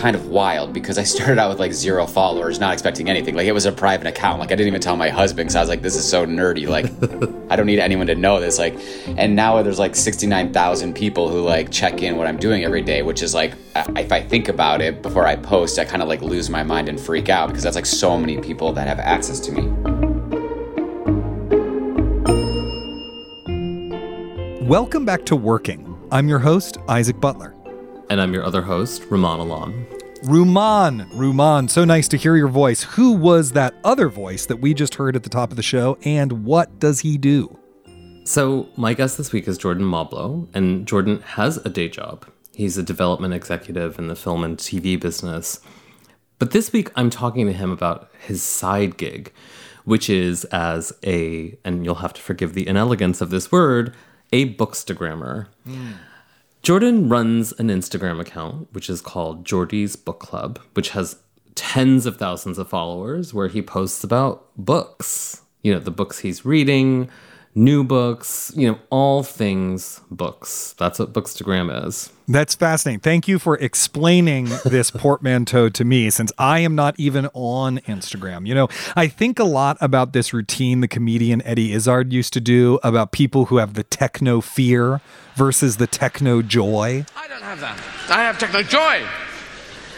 [0.00, 3.34] Kind of wild because I started out with like zero followers, not expecting anything.
[3.34, 4.40] Like it was a private account.
[4.40, 6.66] Like I didn't even tell my husband because I was like, this is so nerdy.
[6.66, 6.86] Like
[7.50, 8.58] I don't need anyone to know this.
[8.58, 8.74] Like,
[9.18, 13.02] and now there's like 69,000 people who like check in what I'm doing every day,
[13.02, 16.22] which is like, if I think about it before I post, I kind of like
[16.22, 19.38] lose my mind and freak out because that's like so many people that have access
[19.40, 19.68] to me.
[24.66, 25.98] Welcome back to Working.
[26.12, 27.56] I'm your host, Isaac Butler.
[28.08, 29.86] And I'm your other host, Rumaan Alam.
[30.24, 32.82] Rumaan, Rumaan, so nice to hear your voice.
[32.82, 35.96] Who was that other voice that we just heard at the top of the show,
[36.04, 37.58] and what does he do?
[38.24, 42.26] So, my guest this week is Jordan Moblo, and Jordan has a day job.
[42.54, 45.60] He's a development executive in the film and TV business.
[46.38, 49.32] But this week, I'm talking to him about his side gig,
[49.84, 53.96] which is as a, and you'll have to forgive the inelegance of this word,
[54.34, 55.46] a bookstagrammer.
[55.66, 55.94] Mm.
[56.62, 61.16] Jordan runs an Instagram account, which is called Jordy's Book Club, which has
[61.54, 65.40] tens of thousands of followers, where he posts about books.
[65.62, 67.10] You know, the books he's reading,
[67.54, 70.74] new books, you know, all things books.
[70.78, 72.12] That's what Bookstagram is.
[72.28, 73.00] That's fascinating.
[73.00, 78.46] Thank you for explaining this portmanteau to me since I am not even on Instagram.
[78.46, 82.40] You know, I think a lot about this routine the comedian Eddie Izzard used to
[82.40, 85.00] do about people who have the techno fear
[85.34, 87.04] versus the techno joy.
[87.16, 87.78] I don't have that.
[88.08, 89.04] I have techno joy.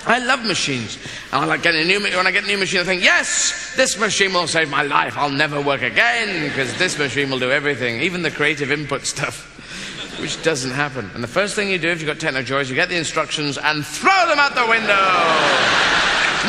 [0.07, 0.99] I love machines.
[1.33, 3.75] And I like getting a new when I get a new machine, I think, yes,
[3.77, 5.17] this machine will save my life.
[5.17, 10.19] I'll never work again because this machine will do everything, even the creative input stuff,
[10.21, 11.11] which doesn't happen.
[11.15, 13.59] And the first thing you do if you've got techno joys, you get the instructions
[13.59, 15.93] and throw them out the window.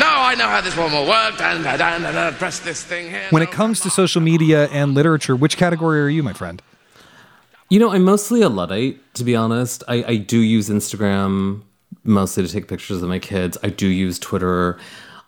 [0.00, 1.40] No, I know how this one will work.
[1.40, 3.28] And, and, and, and press this thing here.
[3.30, 6.60] When it comes to social media and literature, which category are you, my friend?
[7.70, 9.84] You know, I'm mostly a Luddite, to be honest.
[9.86, 11.62] I, I do use Instagram
[12.04, 13.58] mostly to take pictures of my kids.
[13.62, 14.78] I do use Twitter.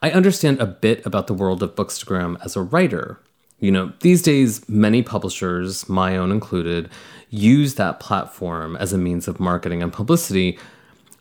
[0.02, 3.18] I understand a bit about the world of Bookstagram as a writer.
[3.58, 6.90] You know, these days, many publishers, my own included,
[7.30, 10.58] use that platform as a means of marketing and publicity.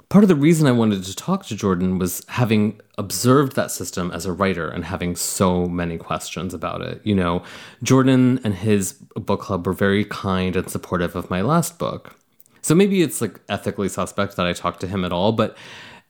[0.10, 4.12] Part of the reason I wanted to talk to Jordan was having observed that system
[4.12, 7.02] as a writer and having so many questions about it.
[7.04, 7.44] You know,
[7.82, 12.18] Jordan and his book club were very kind and supportive of my last book.
[12.66, 15.56] So maybe it's like ethically suspect that I talked to him at all, but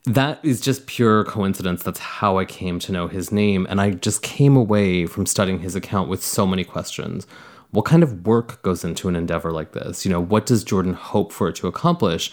[0.06, 1.84] that is just pure coincidence.
[1.84, 3.68] That's how I came to know his name.
[3.70, 7.28] And I just came away from studying his account with so many questions.
[7.72, 10.06] What kind of work goes into an endeavor like this?
[10.06, 12.32] You know, what does Jordan hope for it to accomplish?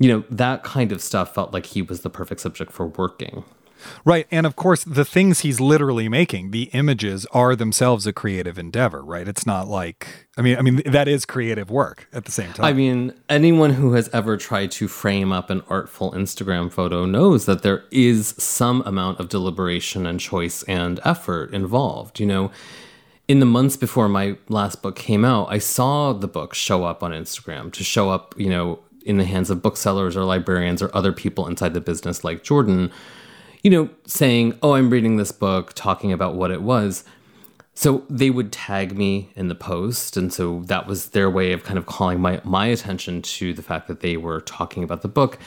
[0.00, 3.44] You know, that kind of stuff felt like he was the perfect subject for working.
[4.04, 4.26] Right.
[4.30, 9.02] And of course, the things he's literally making, the images are themselves a creative endeavor,
[9.02, 9.26] right?
[9.26, 12.66] It's not like I mean, I mean that is creative work at the same time.
[12.66, 17.46] I mean, anyone who has ever tried to frame up an artful Instagram photo knows
[17.46, 22.50] that there is some amount of deliberation and choice and effort involved, you know.
[23.26, 27.02] In the months before my last book came out, I saw the book show up
[27.02, 30.90] on Instagram to show up, you know, in the hands of booksellers or librarians or
[30.94, 32.90] other people inside the business like Jordan
[33.64, 37.02] you know, saying, Oh, I'm reading this book, talking about what it was.
[37.74, 40.16] So they would tag me in the post.
[40.16, 43.62] And so that was their way of kind of calling my, my attention to the
[43.62, 45.38] fact that they were talking about the book.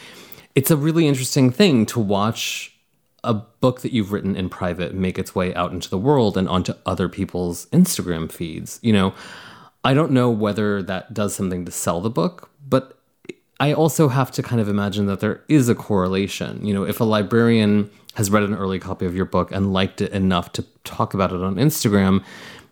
[0.53, 2.73] It's a really interesting thing to watch
[3.23, 6.49] a book that you've written in private make its way out into the world and
[6.49, 8.79] onto other people's Instagram feeds.
[8.81, 9.13] You know,
[9.83, 12.96] I don't know whether that does something to sell the book, but
[13.59, 16.65] I also have to kind of imagine that there is a correlation.
[16.65, 20.01] You know, if a librarian has read an early copy of your book and liked
[20.01, 22.23] it enough to talk about it on Instagram,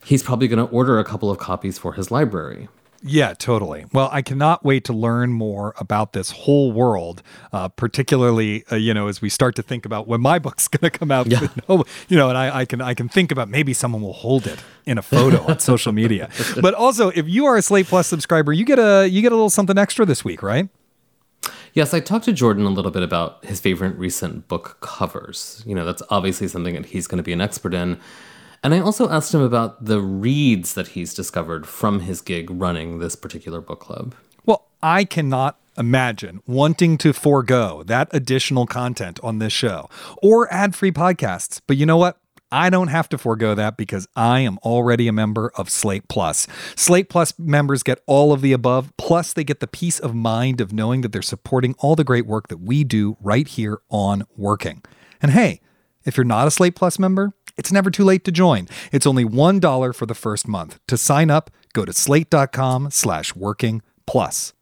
[0.04, 2.68] he's probably going to order a couple of copies for his library.
[3.08, 3.86] Yeah, totally.
[3.94, 7.22] Well, I cannot wait to learn more about this whole world,
[7.54, 10.92] uh, particularly uh, you know as we start to think about when my book's going
[10.92, 11.28] to come out.
[11.28, 11.48] Yeah.
[12.08, 14.60] You know, and I, I, can I can think about maybe someone will hold it
[14.86, 16.30] in a photo on social media.
[16.62, 19.36] But also, if you are a Slate Plus subscriber, you get a you get a
[19.36, 20.70] little something extra this week, right?
[21.76, 25.62] Yes, I talked to Jordan a little bit about his favorite recent book covers.
[25.66, 28.00] You know, that's obviously something that he's going to be an expert in.
[28.64, 33.00] And I also asked him about the reads that he's discovered from his gig running
[33.00, 34.16] this particular book club.
[34.46, 39.90] Well, I cannot Imagine wanting to forego that additional content on this show
[40.22, 41.60] or ad free podcasts.
[41.68, 42.18] But you know what?
[42.56, 46.48] I don't have to forego that because I am already a member of Slate Plus.
[46.78, 50.62] Slate Plus members get all of the above, plus, they get the peace of mind
[50.62, 54.24] of knowing that they're supporting all the great work that we do right here on
[54.38, 54.82] Working.
[55.22, 55.60] And hey,
[56.06, 58.70] if you're not a Slate Plus member, it's never too late to join.
[58.90, 60.80] It's only $1 for the first month.
[60.88, 64.54] To sign up, go to slate.com slash working plus.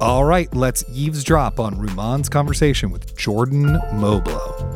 [0.00, 4.75] All right, let's eavesdrop on Rumaan's conversation with Jordan Moblo.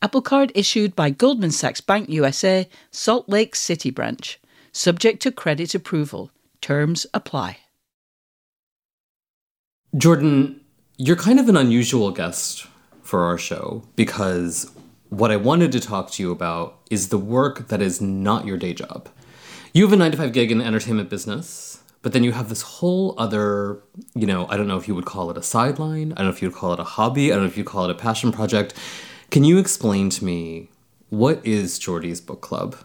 [0.00, 4.38] Apple Card issued by Goldman Sachs Bank USA, Salt Lake City branch.
[4.70, 6.30] Subject to credit approval.
[6.60, 7.58] Terms apply.
[9.96, 10.60] Jordan,
[10.98, 12.66] you're kind of an unusual guest
[13.02, 14.70] for our show because
[15.08, 18.56] what I wanted to talk to you about is the work that is not your
[18.56, 19.08] day job.
[19.72, 22.50] You have a 9 to 5 gig in the entertainment business, but then you have
[22.50, 23.82] this whole other,
[24.14, 26.32] you know, I don't know if you would call it a sideline, I don't know
[26.32, 27.94] if you would call it a hobby, I don't know if you'd call it a
[27.94, 28.74] passion project
[29.30, 30.70] can you explain to me
[31.10, 32.76] what is Jordy's book club?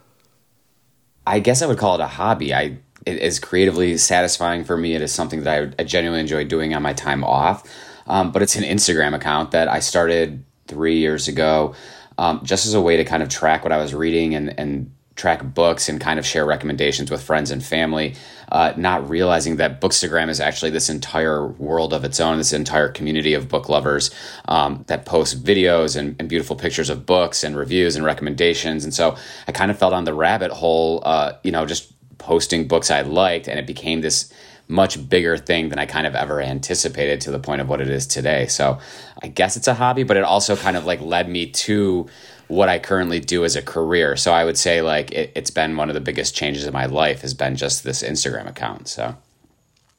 [1.25, 2.53] I guess I would call it a hobby.
[2.53, 4.95] I it is creatively satisfying for me.
[4.95, 7.63] It is something that I, I genuinely enjoy doing on my time off.
[8.07, 11.75] Um, but it's an Instagram account that I started three years ago,
[12.17, 14.91] um, just as a way to kind of track what I was reading and and
[15.15, 18.15] track books and kind of share recommendations with friends and family,
[18.51, 22.89] uh, not realizing that Bookstagram is actually this entire world of its own, this entire
[22.89, 24.09] community of book lovers
[24.47, 28.83] um, that post videos and, and, beautiful pictures of books and reviews and recommendations.
[28.83, 29.15] And so
[29.47, 33.01] I kind of fell down the rabbit hole, uh, you know, just posting books I
[33.01, 34.33] liked, and it became this
[34.67, 37.89] much bigger thing than I kind of ever anticipated to the point of what it
[37.89, 38.47] is today.
[38.47, 38.79] So
[39.21, 42.07] I guess it's a hobby, but it also kind of like led me to
[42.53, 44.15] what I currently do as a career.
[44.15, 46.85] So I would say like it, it's been one of the biggest changes in my
[46.85, 48.87] life has been just this Instagram account.
[48.87, 49.15] So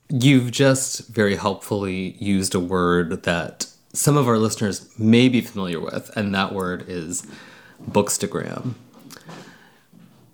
[0.09, 5.81] you've just very helpfully used a word that some of our listeners may be familiar
[5.81, 7.27] with, and that word is
[7.91, 8.75] bookstagram.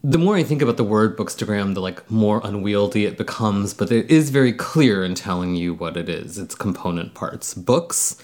[0.03, 3.93] The more I think about the word bookstagram, the like more unwieldy it becomes, but
[3.93, 6.39] it is very clear in telling you what it is.
[6.39, 8.17] Its component parts, books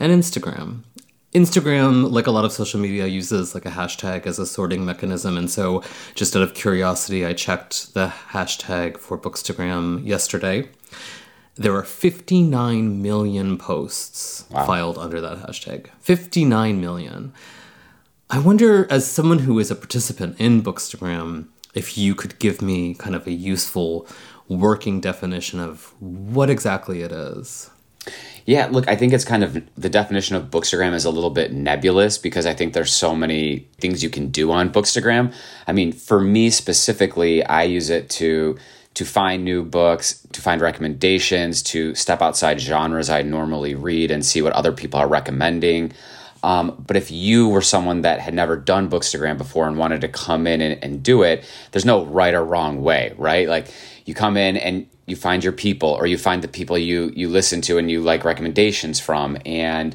[0.00, 0.80] and Instagram.
[1.32, 5.36] Instagram, like a lot of social media, uses like a hashtag as a sorting mechanism.
[5.36, 5.82] And so,
[6.14, 10.68] just out of curiosity, I checked the hashtag for Bookstagram yesterday.
[11.54, 14.66] There are 59 million posts wow.
[14.66, 15.88] filed under that hashtag.
[16.00, 17.32] 59 million.
[18.28, 22.94] I wonder, as someone who is a participant in Bookstagram, if you could give me
[22.94, 24.06] kind of a useful
[24.48, 27.70] working definition of what exactly it is.
[28.46, 31.52] Yeah, look, I think it's kind of the definition of Bookstagram is a little bit
[31.52, 35.32] nebulous because I think there's so many things you can do on Bookstagram.
[35.66, 38.58] I mean, for me specifically, I use it to
[38.94, 44.26] to find new books, to find recommendations, to step outside genres I normally read and
[44.26, 45.92] see what other people are recommending.
[46.42, 50.08] Um, but if you were someone that had never done Bookstagram before and wanted to
[50.08, 53.46] come in and, and do it, there's no right or wrong way, right?
[53.48, 53.72] Like
[54.10, 57.28] you come in and you find your people or you find the people you you
[57.28, 59.94] listen to and you like recommendations from and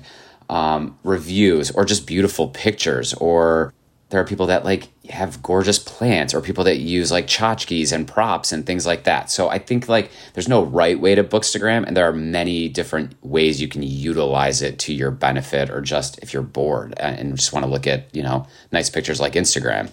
[0.49, 3.73] um, reviews or just beautiful pictures or
[4.09, 8.07] there are people that like have gorgeous plants or people that use like tchotchkes and
[8.07, 9.29] props and things like that.
[9.29, 13.15] So i think like there's no right way to bookstagram and there are many different
[13.21, 17.51] ways you can utilize it to your benefit or just if you're bored and just
[17.51, 19.91] want to look at you know nice pictures like instagram.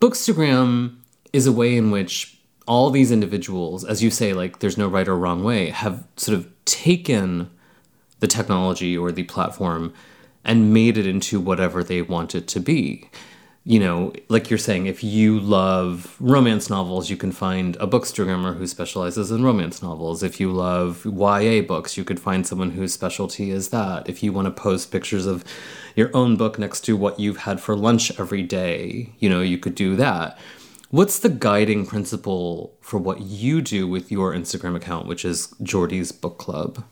[0.00, 0.98] Bookstagram
[1.32, 2.35] is a way in which
[2.66, 6.36] all these individuals, as you say, like there's no right or wrong way, have sort
[6.36, 7.50] of taken
[8.20, 9.92] the technology or the platform
[10.44, 13.08] and made it into whatever they want it to be.
[13.64, 18.56] You know, like you're saying, if you love romance novels, you can find a bookstagrammer
[18.56, 20.22] who specializes in romance novels.
[20.22, 24.08] If you love YA books, you could find someone whose specialty is that.
[24.08, 25.44] If you want to post pictures of
[25.96, 29.58] your own book next to what you've had for lunch every day, you know, you
[29.58, 30.38] could do that
[30.90, 36.12] What's the guiding principle for what you do with your Instagram account, which is Jordy's
[36.12, 36.84] Book Club?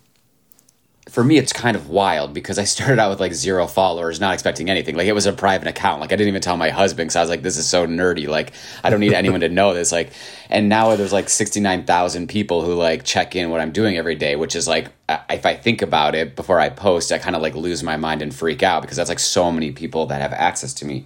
[1.11, 4.33] for me, it's kind of wild because I started out with like zero followers, not
[4.33, 4.97] expecting anything.
[4.97, 6.01] Like it was a private account.
[6.01, 8.27] Like I didn't even tell my husband because I was like, this is so nerdy.
[8.27, 9.93] Like I don't need anyone to know this.
[9.93, 10.13] Like,
[10.49, 14.35] and now there's like 69,000 people who like check in what I'm doing every day,
[14.37, 14.89] which is like,
[15.29, 18.23] if I think about it before I post, I kind of like lose my mind
[18.23, 21.05] and freak out because that's like so many people that have access to me.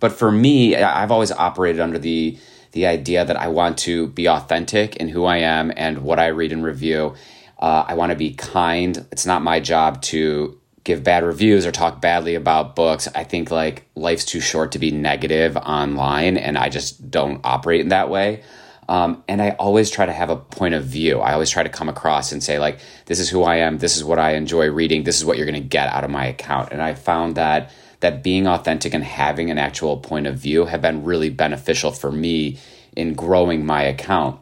[0.00, 2.38] But for me, I've always operated under the,
[2.72, 6.28] the idea that I want to be authentic in who I am and what I
[6.28, 7.14] read and review
[7.60, 9.06] uh, I want to be kind.
[9.12, 13.06] It's not my job to give bad reviews or talk badly about books.
[13.14, 17.82] I think like life's too short to be negative online, and I just don't operate
[17.82, 18.42] in that way.
[18.88, 21.20] Um, and I always try to have a point of view.
[21.20, 23.78] I always try to come across and say, like, this is who I am.
[23.78, 25.04] This is what I enjoy reading.
[25.04, 26.72] This is what you're going to get out of my account.
[26.72, 30.82] And I found that that being authentic and having an actual point of view have
[30.82, 32.58] been really beneficial for me
[32.96, 34.40] in growing my account.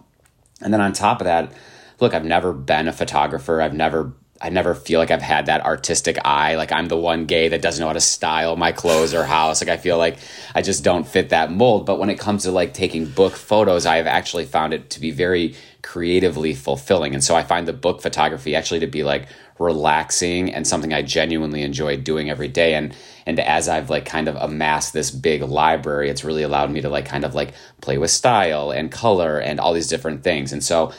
[0.61, 1.53] And then on top of that,
[2.00, 3.61] look, I've never been a photographer.
[3.61, 6.55] I've never I never feel like I've had that artistic eye.
[6.55, 9.61] Like I'm the one gay that doesn't know how to style my clothes or house.
[9.61, 10.19] Like I feel like
[10.55, 11.87] I just don't fit that mold.
[11.87, 15.00] But when it comes to like taking book photos, I have actually found it to
[15.00, 17.15] be very creatively fulfilling.
[17.15, 19.27] And so I find the book photography actually to be like
[19.59, 22.75] relaxing and something I genuinely enjoy doing every day.
[22.75, 22.95] And
[23.29, 26.89] and as I've like kind of amassed this big library, it's really allowed me to
[26.89, 30.51] like kind of like play with style and color and all these different things.
[30.51, 30.93] And so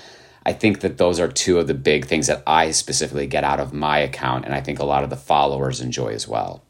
[0.46, 3.60] I think that those are two of the big things that I specifically get out
[3.60, 6.64] of my account, and I think a lot of the followers enjoy as well.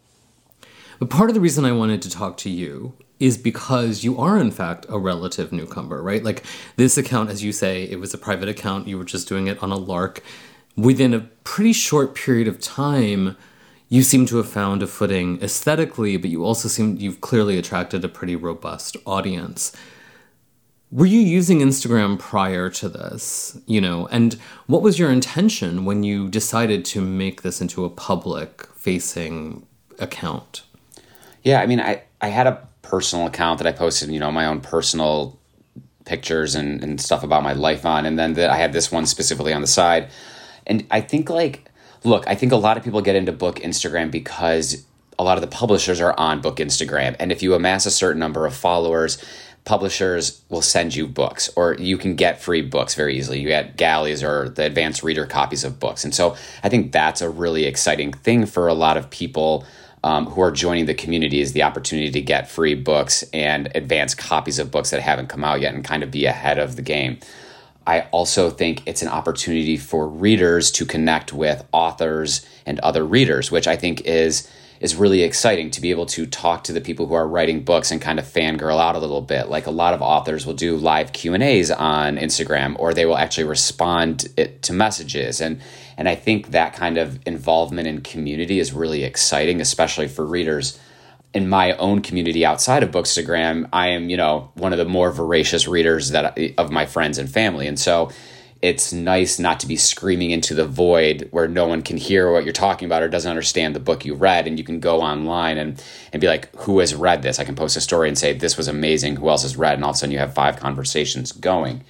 [0.97, 4.37] But part of the reason I wanted to talk to you is because you are,
[4.37, 6.23] in fact, a relative newcomer, right?
[6.23, 6.45] Like
[6.77, 9.61] this account, as you say, it was a private account, you were just doing it
[9.61, 10.23] on a lark.
[10.77, 13.35] Within a pretty short period of time,
[13.89, 18.05] you seem to have found a footing aesthetically, but you also seem you've clearly attracted
[18.05, 19.75] a pretty robust audience.
[20.91, 23.59] Were you using Instagram prior to this?
[23.65, 24.33] You know, and
[24.67, 29.65] what was your intention when you decided to make this into a public facing
[29.99, 30.63] account?
[31.43, 34.45] Yeah, I mean, I, I had a personal account that I posted, you know, my
[34.45, 35.39] own personal
[36.05, 38.05] pictures and, and stuff about my life on.
[38.05, 40.09] And then the, I had this one specifically on the side.
[40.65, 41.68] And I think, like,
[42.03, 44.85] look, I think a lot of people get into book Instagram because
[45.17, 47.15] a lot of the publishers are on book Instagram.
[47.19, 49.23] And if you amass a certain number of followers,
[49.65, 53.39] publishers will send you books or you can get free books very easily.
[53.39, 56.03] You get galleys or the advanced reader copies of books.
[56.03, 59.65] And so I think that's a really exciting thing for a lot of people
[60.03, 64.17] um, who are joining the community is the opportunity to get free books and advanced
[64.17, 66.81] copies of books that haven't come out yet and kind of be ahead of the
[66.81, 67.19] game.
[67.89, 73.49] I also think it's an opportunity for readers to connect with authors and other readers,
[73.49, 74.47] which I think is
[74.79, 77.89] is really exciting to be able to talk to the people who are writing books
[77.89, 79.49] and kind of fangirl out a little bit.
[79.49, 83.07] Like a lot of authors will do live Q and A's on Instagram, or they
[83.07, 84.27] will actually respond
[84.61, 85.41] to messages.
[85.41, 85.59] And
[85.97, 90.79] and I think that kind of involvement in community is really exciting, especially for readers.
[91.33, 95.11] In my own community outside of Bookstagram, I am, you know, one of the more
[95.11, 98.11] voracious readers that of my friends and family, and so
[98.61, 102.43] it's nice not to be screaming into the void where no one can hear what
[102.43, 104.47] you're talking about or doesn't understand the book you read.
[104.47, 105.81] And you can go online and,
[106.11, 107.39] and be like who has read this?
[107.39, 109.15] I can post a story and say this was amazing.
[109.15, 109.75] Who else has read?
[109.75, 111.83] And all of a sudden you have five conversations going.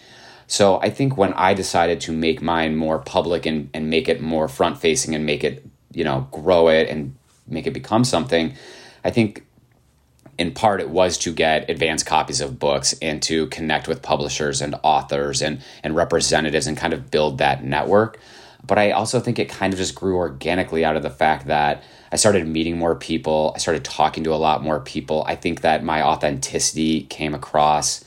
[0.48, 4.20] So i think when i decided to make mine more public and, and make it
[4.20, 7.16] more front facing and make it you know grow it and
[7.48, 8.56] make it become something
[9.04, 9.46] i think
[10.40, 14.62] in part it was to get advanced copies of books and to connect with publishers
[14.62, 18.18] and authors and and representatives and kind of build that network.
[18.66, 21.84] But i also think it kind of just grew organically out of the fact that
[22.12, 25.24] i started meeting more people i started talking to a lot more people.
[25.28, 28.06] I think that my authenticity came across.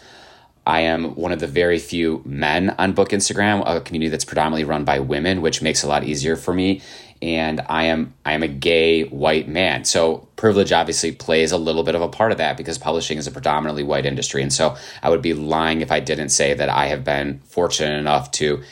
[0.64, 4.62] I am one of the very few men on Book Instagram, a community that's predominantly
[4.62, 6.80] run by women, which makes a lot easier for me
[7.22, 9.84] and I am I am a gay white man.
[9.84, 13.28] So privilege obviously plays a little bit of a part of that because publishing is
[13.28, 14.42] a predominantly white industry.
[14.42, 17.96] And so I would be lying if I didn't say that I have been fortunate
[17.96, 18.62] enough to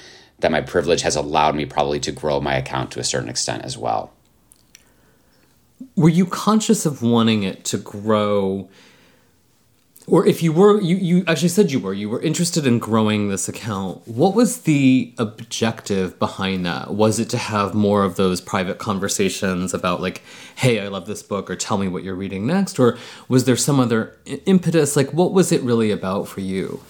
[0.40, 3.64] that my privilege has allowed me probably to grow my account to a certain extent
[3.64, 4.12] as well.
[5.94, 8.68] Were you conscious of wanting it to grow
[10.10, 13.28] or if you were you, you actually said you were you were interested in growing
[13.28, 16.92] this account what was the objective behind that?
[16.92, 20.22] Was it to have more of those private conversations about like
[20.56, 22.78] hey i love this book or tell me what you're reading next?
[22.78, 22.98] Or
[23.28, 24.96] was there some other impetus?
[24.96, 26.82] Like what was it really about for you?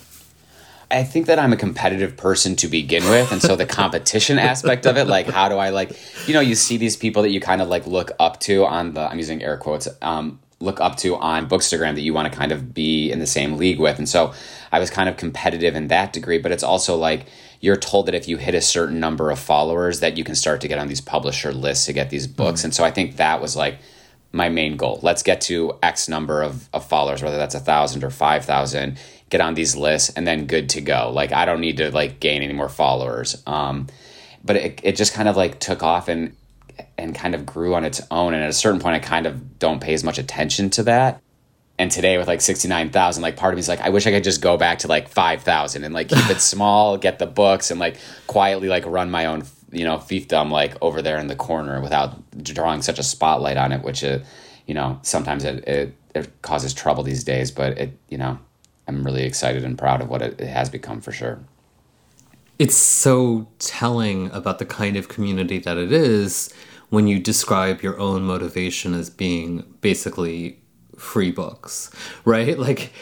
[0.90, 3.30] I think that I'm a competitive person to begin with.
[3.30, 5.96] And so the competition aspect of it, like how do I like,
[6.26, 8.94] you know, you see these people that you kind of like look up to on
[8.94, 12.38] the, I'm using air quotes, um, look up to on Bookstagram that you want to
[12.38, 13.98] kind of be in the same league with.
[13.98, 14.34] And so
[14.70, 17.26] I was kind of competitive in that degree, but it's also like
[17.60, 20.60] you're told that if you hit a certain number of followers that you can start
[20.60, 22.60] to get on these publisher lists to get these books.
[22.60, 22.64] Mm.
[22.64, 23.78] And so I think that was like
[24.32, 25.00] my main goal.
[25.02, 28.98] Let's get to X number of, of followers, whether that's a thousand or five thousand,
[29.30, 31.10] get on these lists and then good to go.
[31.12, 33.42] Like I don't need to like gain any more followers.
[33.46, 33.86] Um,
[34.44, 36.34] but it, it just kind of like took off and
[37.00, 38.35] and kind of grew on its own.
[38.35, 41.23] And at a certain point I kind of don't pay as much attention to that.
[41.78, 44.25] And today with like 69,000 like part of me is like I wish I could
[44.25, 47.80] just go back to like 5,000 and like keep it small get the books and
[47.80, 51.80] like quietly like run my own you know fiefdom like over there in the corner
[51.80, 54.26] without drawing such a spotlight on it which it
[54.66, 57.50] you know sometimes it, it, it causes trouble these days.
[57.50, 58.38] But it you know
[58.87, 61.40] I'm really excited and proud of what it, it has become for sure.
[62.59, 66.52] It's so telling about the kind of community that it is
[66.90, 70.61] when you describe your own motivation as being basically
[70.97, 71.90] free books,
[72.25, 72.59] right?
[72.70, 72.92] Like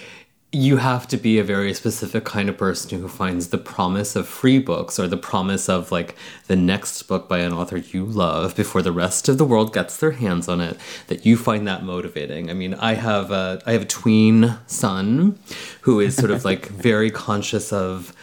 [0.51, 4.27] you have to be a very specific kind of person who finds the promise of
[4.27, 6.17] free books or the promise of like
[6.47, 9.99] the next book by an author you love before the rest of the world gets
[9.99, 10.79] their hands on it
[11.09, 15.39] that you find that motivating i mean i have a i have a tween son
[15.83, 18.15] who is sort of like very conscious of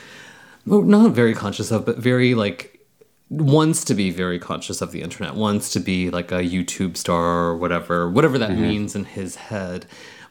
[0.65, 2.74] well, not very conscious of but very like
[3.29, 7.47] wants to be very conscious of the internet, wants to be like a YouTube star
[7.47, 8.61] or whatever, whatever that mm-hmm.
[8.61, 9.85] means in his head.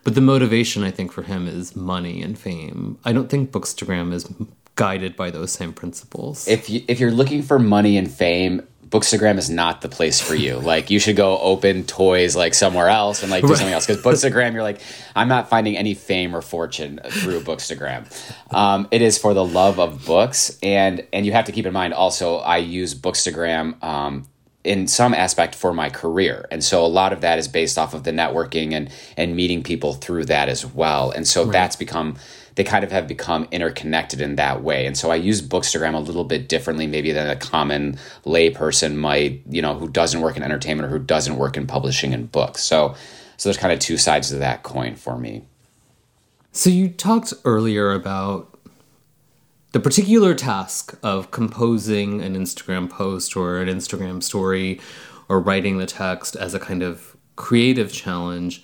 [0.04, 2.98] But the motivation, I think, for him is money and fame.
[3.04, 4.30] I don't think Bookstagram is
[4.76, 6.46] guided by those same principles.
[6.46, 10.36] If you, if you're looking for money and fame, Bookstagram is not the place for
[10.36, 10.54] you.
[10.74, 13.58] Like you should go open toys like somewhere else and like do right.
[13.58, 13.86] something else.
[13.86, 14.80] Because Bookstagram, you're like,
[15.14, 18.06] I'm not finding any fame or fortune through Bookstagram.
[18.54, 21.72] Um, it is for the love of books, and and you have to keep in
[21.72, 24.26] mind also I use Bookstagram um,
[24.64, 27.92] in some aspect for my career and so a lot of that is based off
[27.92, 31.52] of the networking and and meeting people through that as well and so right.
[31.52, 32.16] that's become
[32.54, 34.86] they kind of have become interconnected in that way.
[34.86, 39.42] And so I use Bookstagram a little bit differently, maybe than a common layperson might,
[39.48, 42.62] you know, who doesn't work in entertainment or who doesn't work in publishing and books.
[42.62, 42.94] So,
[43.36, 45.44] so there's kind of two sides to that coin for me.
[46.52, 48.56] So you talked earlier about
[49.72, 54.80] the particular task of composing an Instagram post or an Instagram story
[55.28, 58.62] or writing the text as a kind of creative challenge.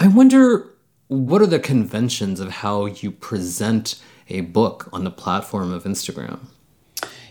[0.00, 0.66] I wonder
[1.10, 6.38] what are the conventions of how you present a book on the platform of Instagram?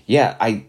[0.06, 0.66] Yeah, I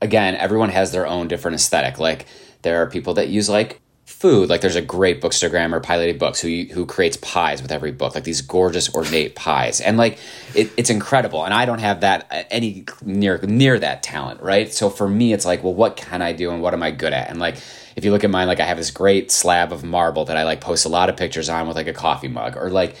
[0.00, 1.98] again, everyone has their own different aesthetic.
[1.98, 2.26] Like
[2.62, 3.80] there are people that use like
[4.24, 4.48] food.
[4.48, 8.24] Like there's a great bookstagrammer, Pilated Books, who who creates pies with every book, like
[8.24, 10.18] these gorgeous ornate pies, and like
[10.54, 11.44] it, it's incredible.
[11.44, 14.72] And I don't have that uh, any near near that talent, right?
[14.72, 17.12] So for me, it's like, well, what can I do, and what am I good
[17.12, 17.28] at?
[17.28, 17.56] And like
[17.96, 20.44] if you look at mine, like I have this great slab of marble that I
[20.44, 22.96] like post a lot of pictures on with like a coffee mug, or like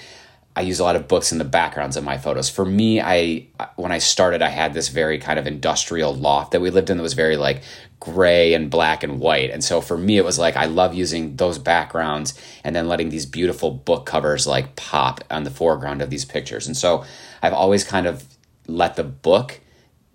[0.56, 2.48] I use a lot of books in the backgrounds of my photos.
[2.48, 6.60] For me, I when I started, I had this very kind of industrial loft that
[6.60, 7.62] we lived in that was very like
[7.98, 9.50] gray and black and white.
[9.50, 13.08] And so for me, it was like I love using those backgrounds and then letting
[13.08, 16.66] these beautiful book covers like pop on the foreground of these pictures.
[16.66, 17.04] And so
[17.42, 18.24] I've always kind of
[18.68, 19.60] let the book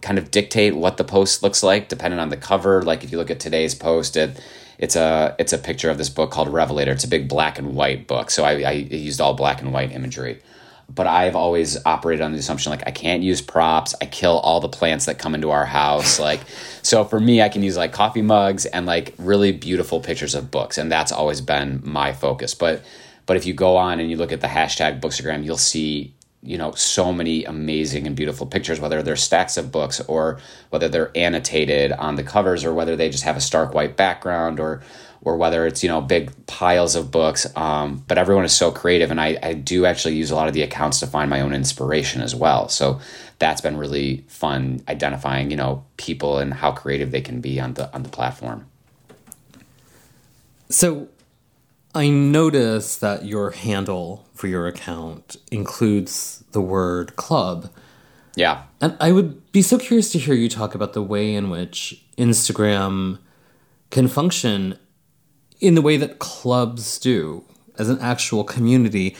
[0.01, 2.81] kind of dictate what the post looks like, depending on the cover.
[2.81, 4.41] Like if you look at today's post, it
[4.79, 6.91] it's a it's a picture of this book called Revelator.
[6.91, 9.91] It's a big black and white book, so I, I used all black and white
[9.91, 10.41] imagery.
[10.91, 13.93] But I've always operated on the assumption like I can't use props.
[14.01, 16.17] I kill all the plants that come into our house.
[16.19, 16.39] Like
[16.81, 20.49] so for me, I can use like coffee mugs and like really beautiful pictures of
[20.49, 22.55] books, and that's always been my focus.
[22.55, 22.81] But
[23.25, 26.57] but if you go on and you look at the hashtag Bookstagram, you'll see you
[26.57, 31.11] know so many amazing and beautiful pictures whether they're stacks of books or whether they're
[31.15, 34.81] annotated on the covers or whether they just have a stark white background or
[35.21, 37.45] or whether it's you know big piles of books.
[37.55, 40.53] Um, but everyone is so creative and I, I do actually use a lot of
[40.53, 42.69] the accounts to find my own inspiration as well.
[42.69, 42.99] So
[43.37, 47.73] that's been really fun identifying you know people and how creative they can be on
[47.73, 48.65] the on the platform.
[50.69, 51.09] So
[51.95, 57.69] I notice that your handle for your account includes the word club.
[58.35, 58.63] Yeah.
[58.79, 62.03] And I would be so curious to hear you talk about the way in which
[62.17, 63.19] Instagram
[63.89, 64.77] can function
[65.59, 67.43] in the way that clubs do
[67.77, 69.15] as an actual community.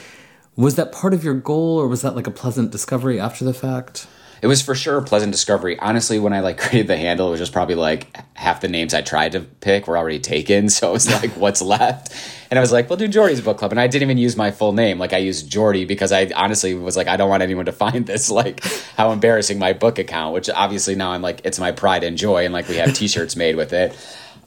[0.55, 3.53] Was that part of your goal or was that like a pleasant discovery after the
[3.53, 4.07] fact?
[4.41, 5.77] It was for sure a pleasant discovery.
[5.79, 8.93] Honestly, when I like created the handle, it was just probably like half the names
[8.93, 10.69] I tried to pick were already taken.
[10.69, 12.13] So it was like, what's left?
[12.49, 13.71] And I was like, we'll do Jordy's book club.
[13.71, 14.97] And I didn't even use my full name.
[14.97, 18.05] Like I used Jordy because I honestly was like, I don't want anyone to find
[18.05, 18.29] this.
[18.39, 18.63] Like
[18.95, 22.45] how embarrassing my book account, which obviously now I'm like, it's my pride and joy.
[22.45, 23.93] And like we have t-shirts made with it.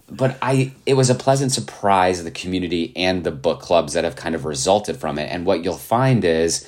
[0.08, 4.16] But I, it was a pleasant surprise, the community and the book clubs that have
[4.16, 5.30] kind of resulted from it.
[5.30, 6.66] And what you'll find is,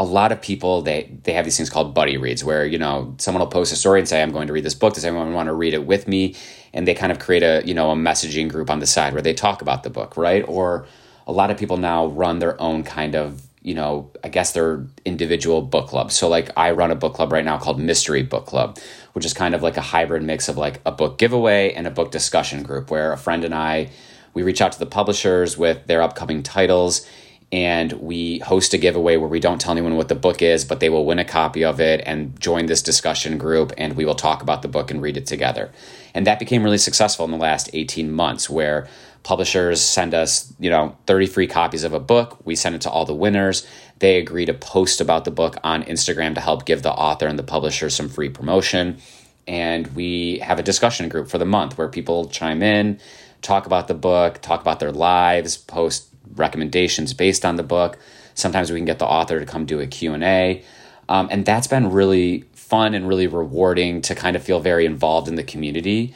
[0.00, 3.14] a lot of people they they have these things called buddy reads where you know
[3.18, 4.94] someone will post a story and say i'm going to read this book.
[4.94, 6.34] Does anyone want to read it with me?
[6.72, 9.20] And they kind of create a you know a messaging group on the side where
[9.20, 10.42] they talk about the book right?
[10.48, 10.86] Or
[11.26, 14.86] a lot of people now run their own kind of you know i guess their
[15.04, 16.10] individual book club.
[16.10, 18.78] So like i run a book club right now called mystery book club
[19.12, 21.90] which is kind of like a hybrid mix of like a book giveaway and a
[21.90, 23.90] book discussion group where a friend and i
[24.32, 27.06] we reach out to the publishers with their upcoming titles
[27.52, 30.78] and we host a giveaway where we don't tell anyone what the book is, but
[30.78, 34.14] they will win a copy of it and join this discussion group, and we will
[34.14, 35.72] talk about the book and read it together.
[36.14, 38.88] And that became really successful in the last 18 months, where
[39.24, 42.38] publishers send us, you know, 30 free copies of a book.
[42.44, 43.66] We send it to all the winners.
[43.98, 47.38] They agree to post about the book on Instagram to help give the author and
[47.38, 48.98] the publisher some free promotion.
[49.46, 53.00] And we have a discussion group for the month where people chime in,
[53.42, 57.98] talk about the book, talk about their lives, post recommendations based on the book.
[58.34, 60.64] Sometimes we can get the author to come do a Q&A.
[61.08, 65.28] Um, and that's been really fun and really rewarding to kind of feel very involved
[65.28, 66.14] in the community.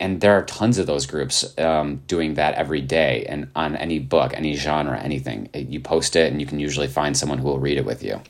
[0.00, 4.00] And there are tons of those groups um, doing that every day and on any
[4.00, 5.48] book, any genre, anything.
[5.54, 8.20] You post it and you can usually find someone who will read it with you.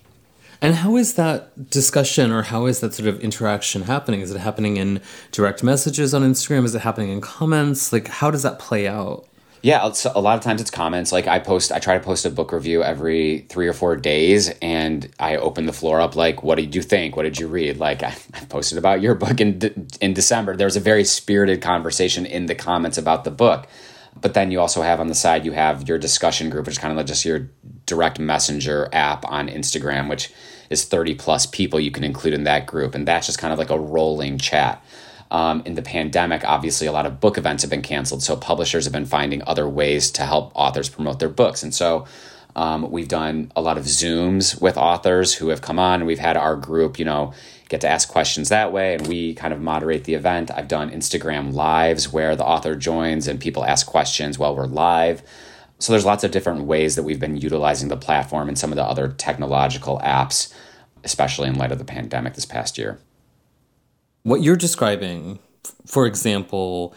[0.61, 4.21] And how is that discussion or how is that sort of interaction happening?
[4.21, 5.01] Is it happening in
[5.33, 6.65] direct messages on Instagram?
[6.65, 7.93] Is it happening in comments?
[7.93, 9.27] Like, how does that play out?
[9.65, 11.11] Yeah, a lot of times it's comments.
[11.11, 14.51] Like I post, I try to post a book review every three or four days,
[14.61, 17.17] and I open the floor up like, "What did you think?
[17.17, 18.15] What did you read?" Like I,
[18.51, 20.55] posted about your book in in December.
[20.55, 23.67] There was a very spirited conversation in the comments about the book,
[24.21, 26.79] but then you also have on the side you have your discussion group, which is
[26.79, 27.49] kind of like just your
[27.87, 30.31] direct messenger app on Instagram, which
[30.69, 33.59] is thirty plus people you can include in that group, and that's just kind of
[33.59, 34.85] like a rolling chat
[35.35, 38.23] um, in the pandemic, obviously, a lot of book events have been canceled.
[38.23, 41.65] So publishers have been finding other ways to help authors promote their books.
[41.65, 42.07] And so
[42.55, 46.37] um, we've done a lot of Zooms with authors who have come on, we've had
[46.37, 47.35] our group, you know,
[47.69, 50.53] get to ask questions that way, and we kind of moderate the event.
[50.53, 55.21] I've done Instagram lives where the author joins and people ask questions while we're live.
[55.81, 58.77] So there's lots of different ways that we've been utilizing the platform and some of
[58.77, 60.55] the other technological apps,
[61.03, 63.01] especially in light of the pandemic this past year
[64.25, 65.39] what you're describing,
[65.87, 66.95] for example,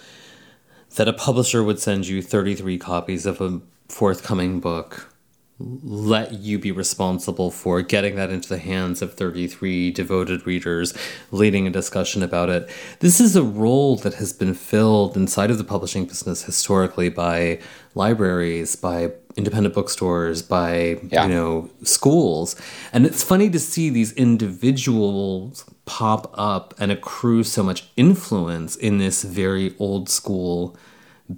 [0.95, 5.13] that a publisher would send you 33 copies of a forthcoming book,
[5.59, 10.93] let you be responsible for getting that into the hands of 33 devoted readers,
[11.31, 12.69] leading a discussion about it.
[12.99, 17.59] This is a role that has been filled inside of the publishing business historically by
[17.93, 21.23] libraries, by independent bookstores, by yeah.
[21.23, 22.55] you know schools,
[22.93, 28.99] and it's funny to see these individuals pop up and accrue so much influence in
[28.99, 30.77] this very old school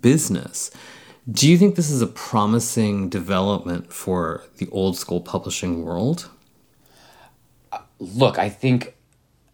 [0.01, 0.71] business.
[1.31, 6.29] Do you think this is a promising development for the old school publishing world?
[7.99, 8.95] Look, I think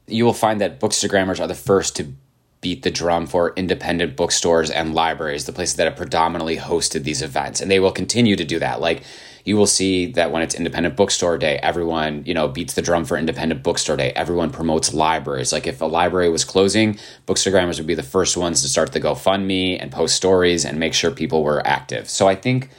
[0.07, 2.13] you will find that bookstagrammers are the first to
[2.61, 7.21] beat the drum for independent bookstores and libraries, the places that have predominantly hosted these
[7.21, 7.59] events.
[7.59, 8.79] And they will continue to do that.
[8.79, 9.03] Like
[9.45, 13.05] you will see that when it's independent bookstore day, everyone, you know, beats the drum
[13.05, 14.11] for independent bookstore day.
[14.15, 15.53] Everyone promotes libraries.
[15.53, 18.99] Like if a library was closing, bookstagrammers would be the first ones to start the
[18.99, 22.09] GoFundMe and post stories and make sure people were active.
[22.09, 22.69] So I think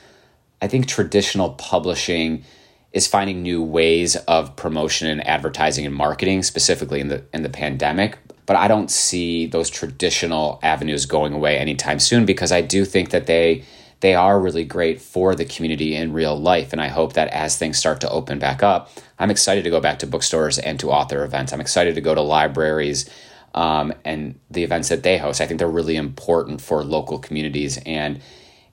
[0.60, 2.44] I think traditional publishing
[2.92, 7.48] is finding new ways of promotion and advertising and marketing, specifically in the in the
[7.48, 8.18] pandemic.
[8.44, 13.10] But I don't see those traditional avenues going away anytime soon because I do think
[13.10, 13.64] that they
[14.00, 16.72] they are really great for the community in real life.
[16.72, 19.80] And I hope that as things start to open back up, I'm excited to go
[19.80, 21.52] back to bookstores and to author events.
[21.52, 23.08] I'm excited to go to libraries
[23.54, 25.40] um, and the events that they host.
[25.40, 27.78] I think they're really important for local communities.
[27.86, 28.20] And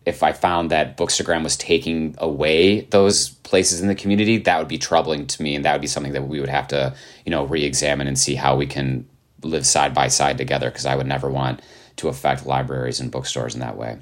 [0.05, 4.67] if I found that Bookstagram was taking away those places in the community, that would
[4.67, 5.55] be troubling to me.
[5.55, 6.93] And that would be something that we would have to,
[7.25, 9.07] you know, re examine and see how we can
[9.41, 11.61] live side by side together because I would never want
[11.97, 13.99] to affect libraries and bookstores in that way.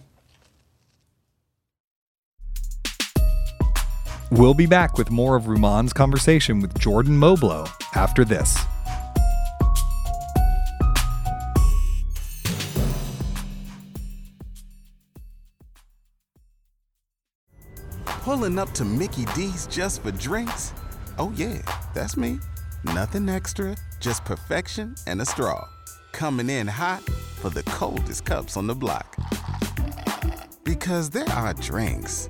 [4.34, 8.58] We'll be back with more of Rumaan's conversation with Jordan Moblo after this.
[18.06, 20.74] Pulling up to Mickey D's just for drinks?
[21.18, 21.62] Oh, yeah,
[21.94, 22.40] that's me.
[22.86, 25.68] Nothing extra, just perfection and a straw.
[26.14, 27.02] Coming in hot
[27.42, 29.14] for the coldest cups on the block.
[30.64, 32.30] Because there are drinks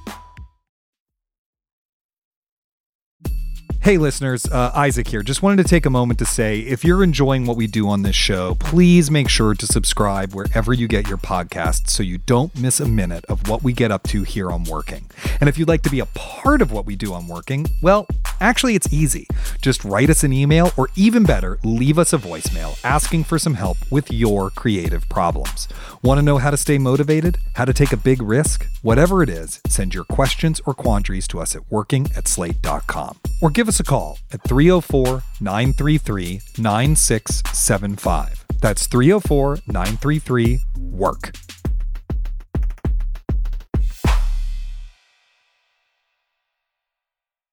[3.83, 5.23] Hey, listeners, uh, Isaac here.
[5.23, 8.03] Just wanted to take a moment to say if you're enjoying what we do on
[8.03, 12.55] this show, please make sure to subscribe wherever you get your podcasts so you don't
[12.55, 15.09] miss a minute of what we get up to here on Working.
[15.39, 18.05] And if you'd like to be a part of what we do on Working, well,
[18.39, 19.25] actually, it's easy.
[19.63, 23.55] Just write us an email, or even better, leave us a voicemail asking for some
[23.55, 25.67] help with your creative problems.
[26.03, 27.39] Want to know how to stay motivated?
[27.55, 28.67] How to take a big risk?
[28.83, 33.17] Whatever it is, send your questions or quandaries to us at working at slate.com.
[33.41, 38.45] Or give us a call at 304 933 9675.
[38.59, 41.31] That's 304 933 WORK.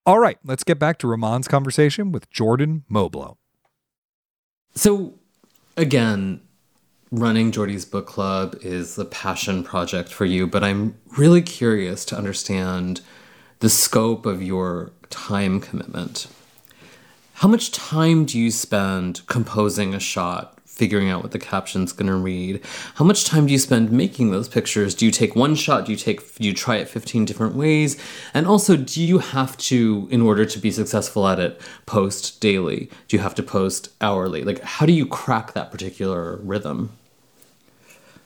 [0.08, 3.36] All right, let's get back to Rumaan's conversation with Jordan Moblo.
[4.74, 5.18] So,
[5.76, 6.40] again,
[7.10, 12.16] running Jordy's book club is a passion project for you, but I'm really curious to
[12.16, 13.02] understand
[13.58, 16.28] the scope of your time commitment.
[17.34, 22.08] How much time do you spend composing a shot, figuring out what the caption's going
[22.08, 22.60] to read?
[22.96, 24.94] How much time do you spend making those pictures?
[24.94, 25.86] Do you take one shot?
[25.86, 27.96] Do you take do you try it 15 different ways?
[28.34, 32.90] And also, do you have to in order to be successful at it, post daily?
[33.06, 34.42] Do you have to post hourly?
[34.42, 36.90] Like how do you crack that particular rhythm?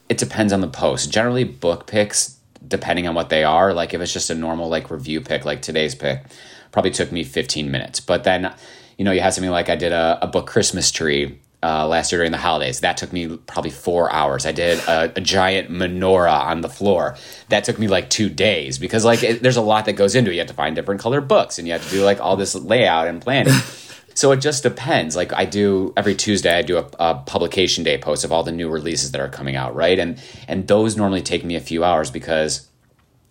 [0.09, 1.11] It depends on the post.
[1.11, 4.89] Generally book pics depending on what they are, like if it's just a normal like
[4.89, 6.23] review pic like today's pick,
[6.73, 8.01] probably took me 15 minutes.
[8.01, 8.53] But then,
[8.97, 12.11] you know, you have something like I did a, a book Christmas tree uh, last
[12.11, 12.81] year during the holidays.
[12.81, 14.45] That took me probably four hours.
[14.45, 17.15] I did a, a giant menorah on the floor.
[17.47, 20.31] That took me like two days because like it, there's a lot that goes into
[20.31, 20.33] it.
[20.33, 22.53] You have to find different colored books and you have to do like all this
[22.53, 23.53] layout and planning.
[24.13, 25.15] so it just depends.
[25.15, 28.51] Like I do every Tuesday, I do a, a, publication day post of all the
[28.51, 29.97] new releases that are coming out, right?
[29.97, 32.67] And and those normally take me a few hours because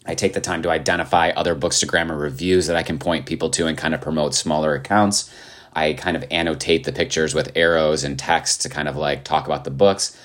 [0.06, 3.26] I take the time to identify other books to Bookstagram reviews that I can point
[3.26, 5.32] people to and kind of promote smaller accounts.
[5.74, 9.46] I kind of annotate the pictures with arrows and text to kind of like talk
[9.46, 10.16] about the books.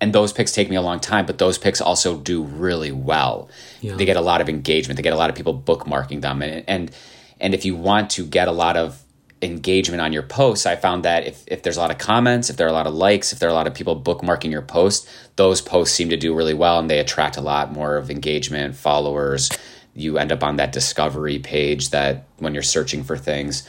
[0.00, 3.48] And those pics take me a long time, but those pics also do really well.
[3.80, 3.94] Yeah.
[3.94, 4.96] They get a lot of engagement.
[4.96, 6.42] They get a lot of people bookmarking them.
[6.42, 6.90] And, and
[7.38, 9.02] and if you want to get a lot of
[9.42, 12.56] engagement on your posts, I found that if, if there's a lot of comments, if
[12.56, 14.62] there are a lot of likes, if there are a lot of people bookmarking your
[14.62, 18.10] post, those posts seem to do really well and they attract a lot more of
[18.10, 19.50] engagement, followers.
[19.94, 23.68] You end up on that discovery page that when you're searching for things.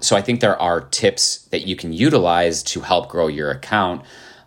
[0.00, 4.04] So I think there are tips that you can utilize to help grow your account.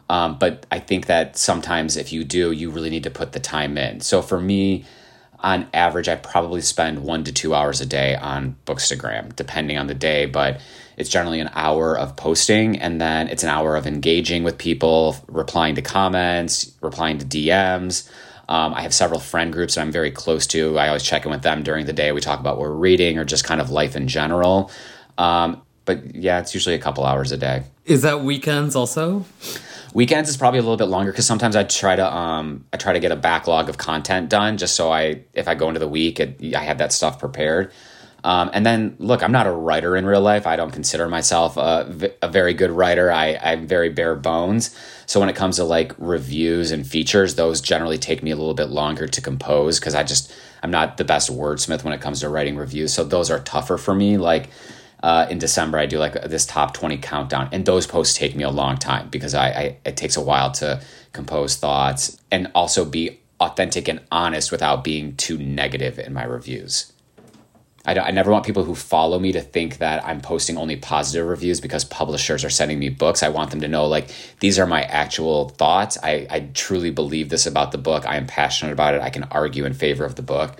[0.09, 3.39] Um, but I think that sometimes if you do, you really need to put the
[3.39, 4.01] time in.
[4.01, 4.85] So for me,
[5.41, 9.87] on average, I probably spend one to two hours a day on Bookstagram, depending on
[9.87, 10.61] the day, but
[10.97, 15.15] it's generally an hour of posting and then it's an hour of engaging with people,
[15.27, 18.09] replying to comments, replying to DMs.
[18.49, 20.77] Um, I have several friend groups that I'm very close to.
[20.77, 22.11] I always check in with them during the day.
[22.11, 24.69] We talk about what we're reading or just kind of life in general.
[25.17, 27.63] Um, but yeah, it's usually a couple hours a day.
[27.85, 29.25] Is that weekends also?
[29.93, 32.93] Weekends is probably a little bit longer because sometimes I try to um I try
[32.93, 35.87] to get a backlog of content done just so I if I go into the
[35.87, 37.71] week it, I have that stuff prepared.
[38.23, 40.45] Um, and then look, I'm not a writer in real life.
[40.45, 43.11] I don't consider myself a, a very good writer.
[43.11, 44.75] I, I'm very bare bones.
[45.07, 48.53] So when it comes to like reviews and features, those generally take me a little
[48.53, 52.19] bit longer to compose because I just I'm not the best wordsmith when it comes
[52.19, 52.93] to writing reviews.
[52.93, 54.17] So those are tougher for me.
[54.17, 54.49] Like
[55.03, 58.43] uh, in December, I do like this top 20 countdown, and those posts take me
[58.43, 60.81] a long time because I, I it takes a while to
[61.13, 66.93] compose thoughts and also be authentic and honest without being too negative in my reviews.
[67.83, 71.27] I, I never want people who follow me to think that I'm posting only positive
[71.27, 73.23] reviews because publishers are sending me books.
[73.23, 75.97] I want them to know, like, these are my actual thoughts.
[76.03, 78.05] I, I truly believe this about the book.
[78.05, 79.01] I am passionate about it.
[79.01, 80.59] I can argue in favor of the book.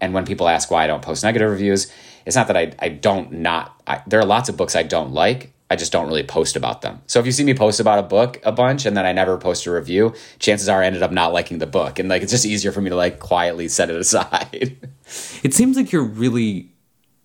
[0.00, 1.92] And when people ask why I don't post negative reviews,
[2.26, 5.12] it's not that I, I don't not, I, there are lots of books I don't
[5.12, 5.52] like.
[5.70, 7.00] I just don't really post about them.
[7.06, 9.36] So if you see me post about a book a bunch and then I never
[9.38, 11.98] post a review, chances are I ended up not liking the book.
[11.98, 14.76] And like, it's just easier for me to like quietly set it aside.
[15.42, 16.70] it seems like you're really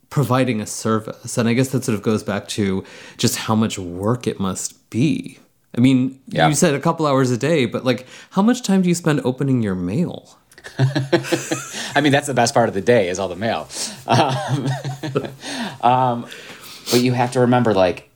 [0.09, 1.37] providing a service.
[1.37, 2.83] And I guess that sort of goes back to
[3.17, 5.37] just how much work it must be.
[5.77, 6.47] I mean, yeah.
[6.47, 9.21] you said a couple hours a day, but like, how much time do you spend
[9.23, 10.37] opening your mail?
[11.95, 13.67] I mean, that's the best part of the day is all the mail.
[14.07, 14.67] Um,
[15.81, 16.27] um,
[16.91, 18.09] but you have to remember, like,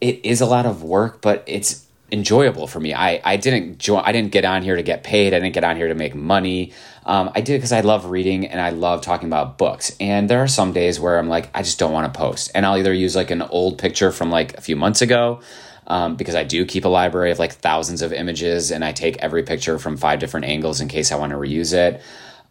[0.00, 2.94] it is a lot of work, but it's enjoyable for me.
[2.94, 5.34] I, I didn't join, I didn't get on here to get paid.
[5.34, 6.72] I didn't get on here to make money.
[7.04, 9.94] Um, I did because I love reading and I love talking about books.
[10.00, 12.50] And there are some days where I'm like, I just don't want to post.
[12.54, 15.40] And I'll either use like an old picture from like a few months ago
[15.88, 19.16] um, because I do keep a library of like thousands of images and I take
[19.18, 22.00] every picture from five different angles in case I want to reuse it.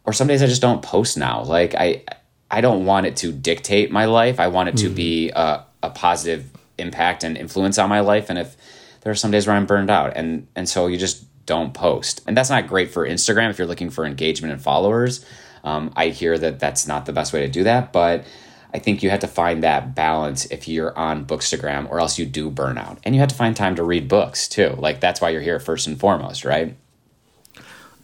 [0.04, 1.43] Or some days I just don't post now.
[1.43, 2.04] Like I,
[2.52, 4.39] I don't want it to dictate my life.
[4.39, 8.30] I want it to be a, a positive impact and influence on my life.
[8.30, 8.56] And if
[9.02, 12.21] there are some days where I'm burned out, and and so you just don't post,
[12.28, 15.26] and that's not great for Instagram if you're looking for engagement and followers.
[15.63, 18.26] Um, I hear that that's not the best way to do that, but
[18.73, 22.25] I think you have to find that balance if you're on Bookstagram, or else you
[22.25, 24.75] do burn out, and you have to find time to read books too.
[24.77, 26.75] Like that's why you're here first and foremost, right?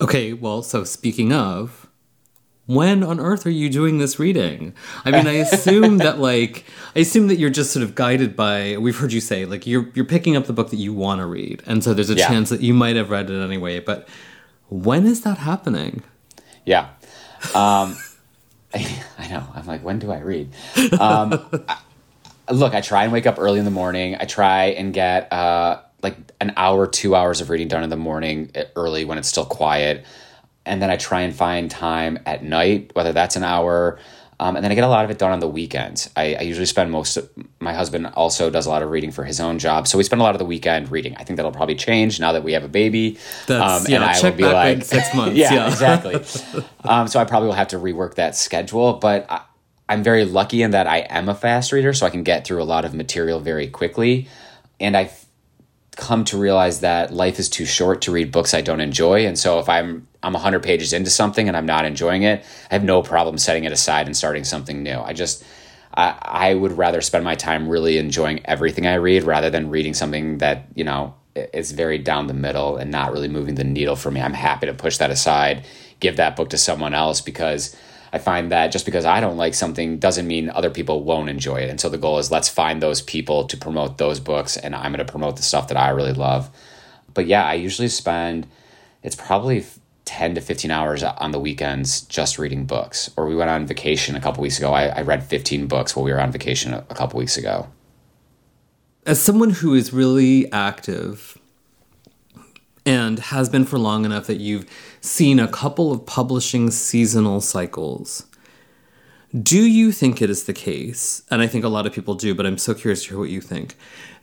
[0.01, 1.87] Okay, well, so speaking of,
[2.65, 4.73] when on earth are you doing this reading?
[5.05, 6.63] I mean, I assume that like
[6.95, 9.89] I assume that you're just sort of guided by we've heard you say like you're
[9.93, 11.61] you're picking up the book that you want to read.
[11.65, 12.27] And so there's a Yeah.
[12.27, 14.07] chance that you might have read it anyway, but
[14.69, 16.03] when is that happening?
[16.65, 16.87] Yeah.
[17.53, 17.97] Um,
[19.17, 19.43] I know.
[19.55, 20.49] I'm like, when do I read?
[20.99, 21.77] Um, I-
[22.51, 24.15] look, I try and wake up early in the morning.
[24.19, 27.95] I try and get uh, like an hour, two hours of reading done in the
[27.97, 30.05] morning uh, early when it's still quiet.
[30.65, 33.99] And then I try and find time at night, whether that's an hour.
[34.43, 36.09] Um, and then I get a lot of it done on the weekends.
[36.17, 37.29] I, I usually spend most of
[37.61, 39.87] my husband also does a lot of reading for his own job.
[39.87, 41.15] So we spend a lot of the weekend reading.
[41.15, 43.17] I think that'll probably change now that we have a baby.
[43.47, 45.69] That's- yeah, and I check will be back like six months, yeah, yeah.
[45.69, 46.15] exactly.
[46.83, 49.43] um, so I probably will have to rework that schedule, but I,
[49.87, 52.61] I'm very lucky in that I am a fast reader, so I can get through
[52.61, 54.27] a lot of material very quickly.
[54.77, 55.25] And I've
[55.95, 59.25] come to realize that life is too short to read books I don't enjoy.
[59.25, 62.73] And so if I'm I'm 100 pages into something and I'm not enjoying it, I
[62.73, 64.99] have no problem setting it aside and starting something new.
[64.99, 65.43] I just
[65.93, 69.93] I, I would rather spend my time really enjoying everything I read rather than reading
[69.93, 73.95] something that you know is very down the middle and not really moving the needle
[73.95, 74.21] for me.
[74.21, 75.65] I'm happy to push that aside,
[75.99, 77.75] give that book to someone else because
[78.13, 81.57] I find that just because I don't like something doesn't mean other people won't enjoy
[81.57, 81.69] it.
[81.71, 84.93] And so the goal is let's find those people to promote those books, and I'm
[84.93, 86.51] going to promote the stuff that I really love.
[87.15, 88.45] But yeah, I usually spend
[89.01, 89.65] it's probably
[90.05, 93.09] 10 to 15 hours on the weekends just reading books.
[93.17, 94.73] Or we went on vacation a couple weeks ago.
[94.73, 97.67] I, I read 15 books while we were on vacation a, a couple weeks ago.
[99.07, 101.37] As someone who is really active
[102.85, 104.65] and has been for long enough that you've
[105.01, 108.25] seen a couple of publishing seasonal cycles,
[109.41, 112.35] do you think it is the case, and I think a lot of people do,
[112.35, 113.75] but I'm so curious to hear what you think,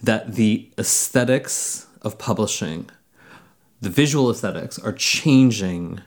[0.03, 2.89] that the aesthetics of publishing,
[3.81, 6.01] the visual aesthetics, are changing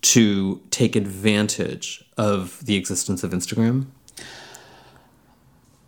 [0.00, 3.86] to take advantage of the existence of Instagram?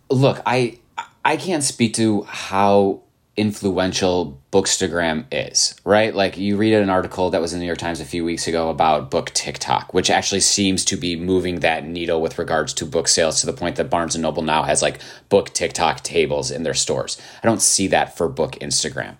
[0.09, 0.79] Look, I
[1.25, 3.01] I can't speak to how
[3.37, 6.15] influential Bookstagram is, right?
[6.15, 8.47] Like you read an article that was in the New York Times a few weeks
[8.47, 12.85] ago about book TikTok, which actually seems to be moving that needle with regards to
[12.85, 16.49] book sales to the point that Barnes and Noble now has like book TikTok tables
[16.49, 17.21] in their stores.
[17.43, 19.17] I don't see that for book Instagram.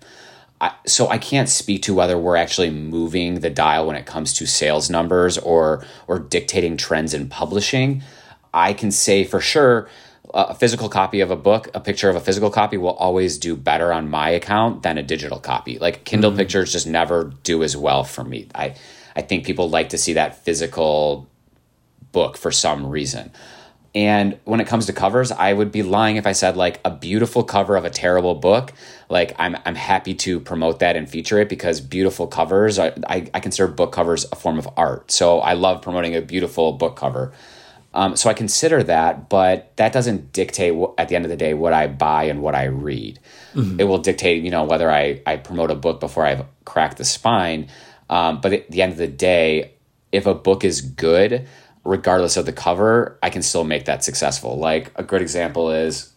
[0.58, 4.32] I, so I can't speak to whether we're actually moving the dial when it comes
[4.34, 8.02] to sales numbers or or dictating trends in publishing.
[8.54, 9.86] I can say for sure
[10.34, 13.56] a physical copy of a book, a picture of a physical copy will always do
[13.56, 15.78] better on my account than a digital copy.
[15.78, 16.38] Like Kindle mm-hmm.
[16.38, 18.48] pictures just never do as well for me.
[18.54, 18.74] I
[19.14, 21.26] I think people like to see that physical
[22.12, 23.32] book for some reason.
[23.94, 26.90] And when it comes to covers, I would be lying if I said like a
[26.90, 28.74] beautiful cover of a terrible book.
[29.08, 33.30] Like I'm I'm happy to promote that and feature it because beautiful covers, I, I,
[33.32, 35.10] I consider book covers a form of art.
[35.10, 37.32] So I love promoting a beautiful book cover.
[37.96, 41.54] Um, so I consider that, but that doesn't dictate at the end of the day
[41.54, 43.18] what I buy and what I read.
[43.80, 47.06] It will dictate, you know, whether I, I promote a book before I've cracked the
[47.06, 47.68] spine.
[48.10, 49.72] Um, but at the end of the day,
[50.12, 51.48] if a book is good,
[51.84, 54.58] regardless of the cover, I can still make that successful.
[54.58, 56.12] Like a good example is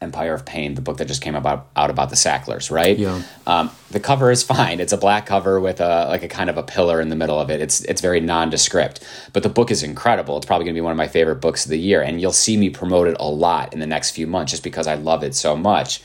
[0.00, 2.96] Empire of Pain, the book that just came about out about the Sacklers, right?
[2.96, 3.22] Yeah.
[3.46, 4.78] Um, the cover is fine.
[4.78, 7.40] It's a black cover with a like a kind of a pillar in the middle
[7.40, 7.60] of it.
[7.60, 10.36] It's it's very nondescript, but the book is incredible.
[10.36, 12.32] It's probably going to be one of my favorite books of the year, and you'll
[12.32, 15.24] see me promote it a lot in the next few months just because I love
[15.24, 16.02] it so much.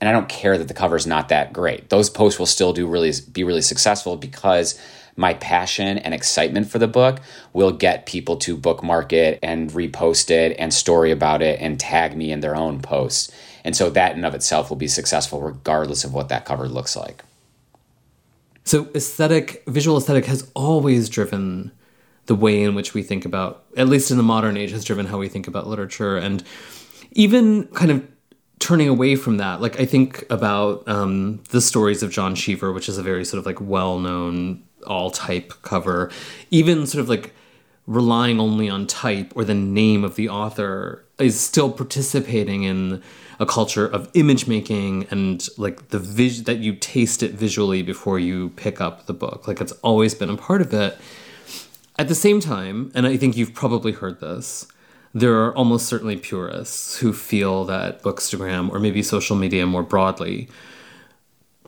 [0.00, 1.88] And I don't care that the cover's not that great.
[1.88, 4.78] Those posts will still do really be really successful because
[5.16, 7.20] my passion and excitement for the book
[7.52, 12.16] will get people to bookmark it and repost it and story about it and tag
[12.16, 13.30] me in their own posts.
[13.64, 16.96] And so that in of itself will be successful regardless of what that cover looks
[16.96, 17.22] like.
[18.64, 21.70] So aesthetic, visual aesthetic has always driven
[22.26, 25.06] the way in which we think about, at least in the modern age, has driven
[25.06, 26.16] how we think about literature.
[26.16, 26.42] And
[27.12, 28.06] even kind of
[28.58, 32.88] turning away from that, like I think about um, the stories of John Cheever, which
[32.88, 36.10] is a very sort of like well known all type cover,
[36.50, 37.34] even sort of like
[37.86, 43.02] relying only on type or the name of the author is still participating in
[43.38, 48.18] a culture of image making and like the vis- that you taste it visually before
[48.18, 49.46] you pick up the book.
[49.46, 50.96] Like it's always been a part of it.
[51.98, 54.66] At the same time and i think you've probably heard this
[55.14, 60.48] there are almost certainly purists who feel that Bookstagram or maybe social media more broadly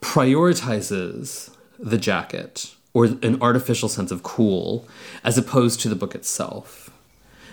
[0.01, 4.89] prioritizes the jacket or an artificial sense of cool
[5.23, 6.91] as opposed to the book itself.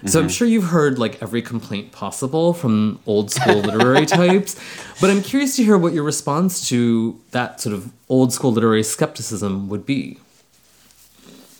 [0.05, 0.31] So I'm mm-hmm.
[0.31, 4.57] sure you've heard like every complaint possible from old school literary types,
[5.01, 8.83] but I'm curious to hear what your response to that sort of old school literary
[8.83, 10.17] skepticism would be.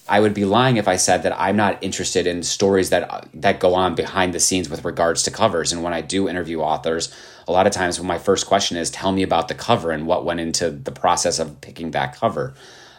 [0.07, 3.21] I would be lying if I said that I'm not interested in stories that uh,
[3.33, 5.73] that go on behind the scenes with regards to covers.
[5.73, 7.13] And when I do interview authors,
[7.49, 10.07] a lot of times when my first question is, "Tell me about the cover and
[10.07, 12.53] what went into the process of picking that cover,"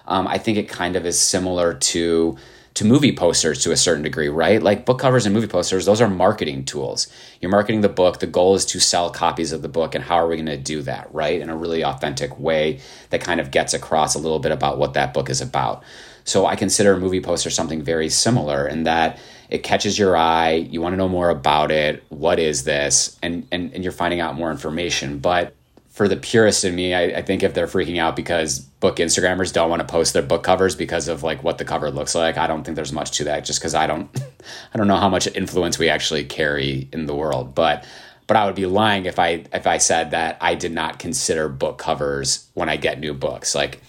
[0.07, 2.37] um, I think it kind of is similar to
[2.75, 4.61] to movie posters to a certain degree, right?
[4.61, 7.07] Like book covers and movie posters, those are marketing tools.
[7.41, 8.19] You're marketing the book.
[8.19, 9.95] The goal is to sell copies of the book.
[9.95, 11.41] And how are we going to do that, right?
[11.41, 12.81] In a really authentic way
[13.11, 15.85] that kind of gets across a little bit about what that book is about.
[16.25, 20.55] So I consider a movie poster something very similar in that it catches your eye.
[20.55, 22.03] You want to know more about it.
[22.09, 23.17] What is this?
[23.23, 25.21] And, and, and you're finding out more information.
[25.21, 25.55] But
[25.95, 29.53] for the purist in me, I, I, think if they're freaking out because book Instagrammers
[29.53, 32.37] don't want to post their book covers because of like what the cover looks like,
[32.37, 33.45] I don't think there's much to that.
[33.45, 34.11] Just because I don't,
[34.75, 37.55] I don't know how much influence we actually carry in the world.
[37.55, 37.87] But,
[38.27, 41.49] but I would be lying if I if I said that I did not consider
[41.49, 43.55] book covers when I get new books.
[43.55, 43.81] Like,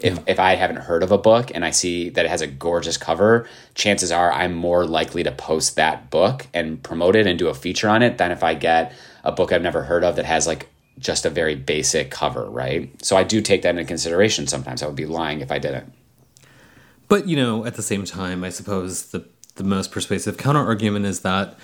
[0.00, 2.46] if if I haven't heard of a book and I see that it has a
[2.46, 7.38] gorgeous cover, chances are I'm more likely to post that book and promote it and
[7.38, 8.92] do a feature on it than if I get
[9.24, 10.68] a book I've never heard of that has like
[10.98, 12.90] just a very basic cover, right?
[13.04, 14.82] So I do take that into consideration sometimes.
[14.82, 15.92] I would be lying if I didn't.
[17.08, 19.26] But, you know, at the same time, I suppose the,
[19.56, 21.58] the most persuasive counter argument is that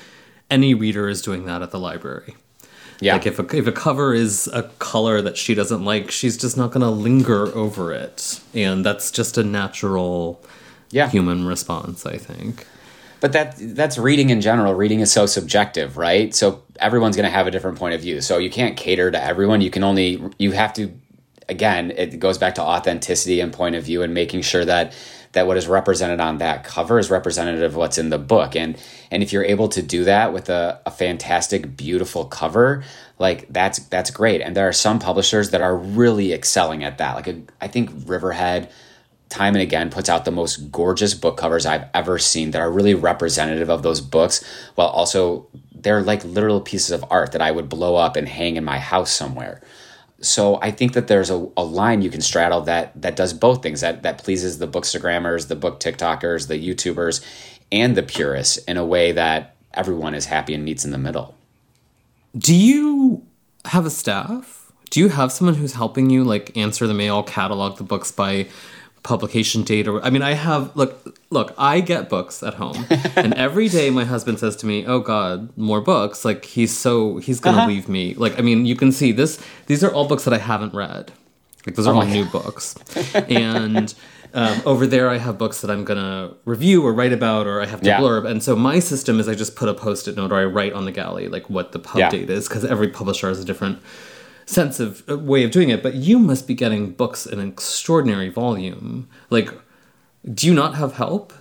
[0.50, 2.36] any reader is doing that at the library.
[3.00, 3.14] Yeah.
[3.14, 6.56] Like if a, if a cover is a color that she doesn't like, she's just
[6.56, 8.40] not going to linger over it.
[8.54, 10.44] And that's just a natural
[10.90, 11.08] yeah.
[11.08, 12.66] human response, I think
[13.22, 14.74] but that that's reading in general.
[14.74, 16.34] Reading is so subjective, right?
[16.34, 18.20] So everyone's going to have a different point of view.
[18.20, 19.60] So you can't cater to everyone.
[19.60, 20.92] You can only you have to
[21.48, 24.94] again, it goes back to authenticity and point of view and making sure that
[25.32, 28.54] that what is represented on that cover is representative of what's in the book.
[28.54, 28.76] And
[29.10, 32.84] and if you're able to do that with a, a fantastic, beautiful cover,
[33.18, 34.40] like that's that's great.
[34.42, 37.14] And there are some publishers that are really excelling at that.
[37.14, 38.70] Like a, I think Riverhead
[39.30, 42.70] time and again puts out the most gorgeous book covers I've ever seen that are
[42.70, 45.48] really representative of those books while also
[45.82, 48.78] they're like literal pieces of art that I would blow up and hang in my
[48.78, 49.60] house somewhere.
[50.20, 53.62] So I think that there's a, a line you can straddle that that does both
[53.62, 57.24] things that that pleases the bookstagrammers, the book TikTokers, the YouTubers,
[57.72, 61.34] and the purists in a way that everyone is happy and meets in the middle.
[62.38, 63.26] Do you
[63.64, 64.72] have a staff?
[64.90, 68.48] Do you have someone who's helping you like answer the mail, catalog the books by
[69.02, 72.86] publication date or I mean I have look look I get books at home
[73.16, 77.16] and every day my husband says to me oh god more books like he's so
[77.16, 77.66] he's gonna uh-huh.
[77.66, 80.38] leave me like I mean you can see this these are all books that I
[80.38, 81.10] haven't read
[81.66, 82.76] like those are oh all new books
[83.14, 83.92] and
[84.34, 87.66] um, over there I have books that I'm gonna review or write about or I
[87.66, 87.98] have to yeah.
[87.98, 90.74] blurb and so my system is I just put a post-it note or I write
[90.74, 92.10] on the galley like what the pub yeah.
[92.10, 93.80] date is because every publisher has a different
[94.46, 97.48] sense of uh, way of doing it, but you must be getting books in an
[97.48, 99.08] extraordinary volume.
[99.30, 99.50] Like,
[100.32, 101.32] do you not have help?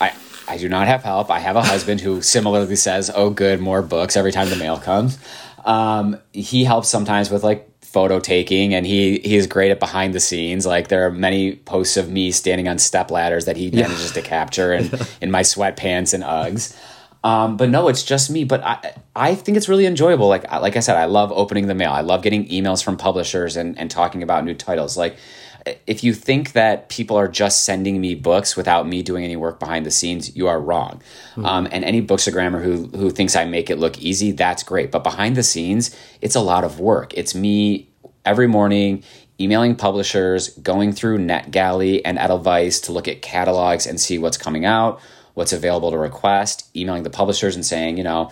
[0.00, 0.12] I
[0.48, 1.30] I do not have help.
[1.30, 4.78] I have a husband who similarly says, "Oh, good, more books every time the mail
[4.78, 5.18] comes."
[5.64, 10.14] Um, he helps sometimes with like photo taking, and he he is great at behind
[10.14, 10.66] the scenes.
[10.66, 14.22] Like there are many posts of me standing on step ladders that he manages yeah.
[14.22, 16.76] to capture, and in my sweatpants and Uggs.
[17.24, 18.44] Um, but no, it's just me.
[18.44, 20.28] But I, I think it's really enjoyable.
[20.28, 21.90] Like, like I said, I love opening the mail.
[21.90, 24.96] I love getting emails from publishers and, and talking about new titles.
[24.96, 25.16] Like,
[25.86, 29.58] if you think that people are just sending me books without me doing any work
[29.58, 31.02] behind the scenes, you are wrong.
[31.32, 31.44] Mm-hmm.
[31.44, 34.92] Um, and any bookstagrammer who who thinks I make it look easy, that's great.
[34.92, 37.14] But behind the scenes, it's a lot of work.
[37.14, 37.88] It's me
[38.24, 39.02] every morning
[39.38, 44.64] emailing publishers, going through NetGalley and Edelweiss to look at catalogs and see what's coming
[44.64, 45.00] out
[45.36, 48.30] what's available to request, emailing the publishers and saying, you know,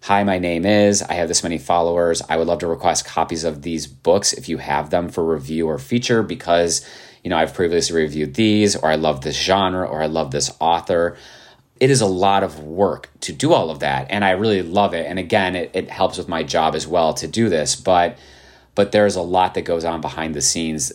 [0.00, 2.22] hi, my name is, I have this many followers.
[2.30, 5.68] I would love to request copies of these books if you have them for review
[5.68, 6.82] or feature because,
[7.22, 10.50] you know, I've previously reviewed these, or I love this genre, or I love this
[10.58, 11.18] author.
[11.78, 14.06] It is a lot of work to do all of that.
[14.08, 15.04] And I really love it.
[15.04, 17.76] And again, it, it helps with my job as well to do this.
[17.76, 18.16] But
[18.74, 20.92] but there's a lot that goes on behind the scenes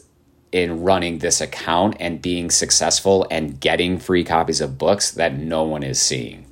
[0.51, 5.63] in running this account and being successful and getting free copies of books that no
[5.63, 6.45] one is seeing.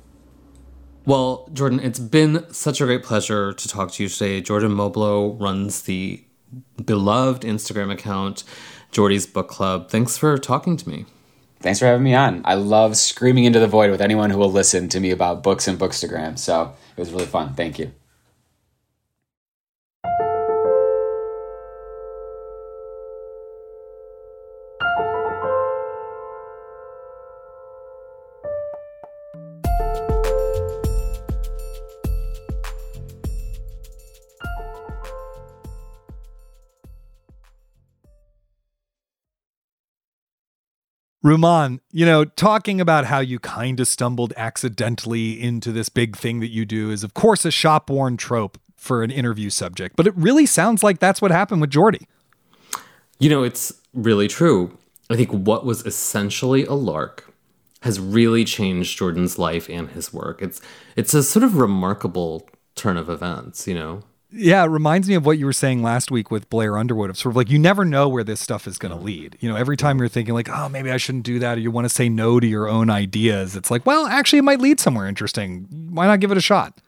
[1.06, 4.40] Well, Jordan, it's been such a great pleasure to talk to you today.
[4.40, 6.22] Jordan Moblo runs the
[6.84, 8.44] beloved Instagram account,
[8.92, 9.88] Jordy's Book Club.
[9.88, 11.06] Thanks for talking to me.
[11.60, 12.42] Thanks for having me on.
[12.44, 15.68] I love screaming into the void with anyone who will listen to me about books
[15.68, 16.38] and Bookstagram.
[16.38, 17.54] So it was really fun.
[17.54, 17.92] Thank you.
[41.24, 46.40] Rumaan, you know, talking about how you kind of stumbled accidentally into this big thing
[46.40, 50.06] that you do is, of course, a shop worn trope for an interview subject, but
[50.06, 52.08] it really sounds like that's what happened with Jordy.
[53.18, 54.78] You know, it's really true.
[55.10, 57.30] I think what was essentially a lark
[57.82, 60.40] has really changed Jordan's life and his work.
[60.40, 60.60] It's
[60.96, 64.02] it's a sort of remarkable turn of events, you know.
[64.32, 67.18] Yeah, it reminds me of what you were saying last week with Blair Underwood of
[67.18, 69.36] sort of like you never know where this stuff is going to lead.
[69.40, 71.70] You know, every time you're thinking like, oh, maybe I shouldn't do that, or you
[71.70, 74.78] want to say no to your own ideas, it's like, well, actually, it might lead
[74.78, 75.66] somewhere interesting.
[75.90, 76.78] Why not give it a shot?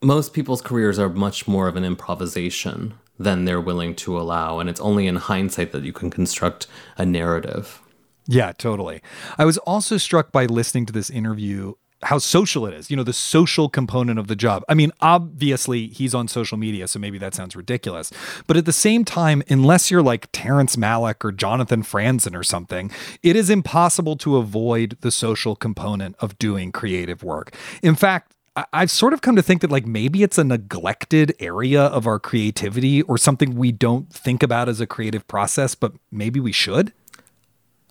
[0.00, 4.70] Most people's careers are much more of an improvisation than they're willing to allow, and
[4.70, 6.66] it's only in hindsight that you can construct
[6.96, 7.80] a narrative.
[8.26, 9.02] Yeah, totally.
[9.36, 13.02] I was also struck by listening to this interview how social it is, you know,
[13.02, 14.64] the social component of the job.
[14.68, 18.10] I mean, obviously he's on social media, so maybe that sounds ridiculous.
[18.46, 22.90] But at the same time, unless you're like Terrence Malick or Jonathan Franzen or something,
[23.22, 27.54] it is impossible to avoid the social component of doing creative work.
[27.82, 28.34] In fact,
[28.72, 32.18] I've sort of come to think that like maybe it's a neglected area of our
[32.18, 36.92] creativity or something we don't think about as a creative process, but maybe we should.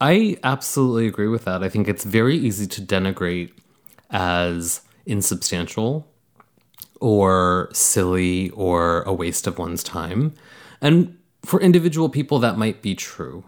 [0.02, 1.64] I absolutely agree with that.
[1.64, 3.52] I think it's very easy to denigrate
[4.10, 6.08] as insubstantial
[7.00, 10.34] or silly or a waste of one's time.
[10.82, 13.44] And for individual people, that might be true.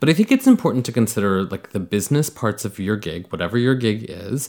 [0.00, 3.58] But I think it's important to consider like the business parts of your gig, whatever
[3.58, 4.48] your gig is,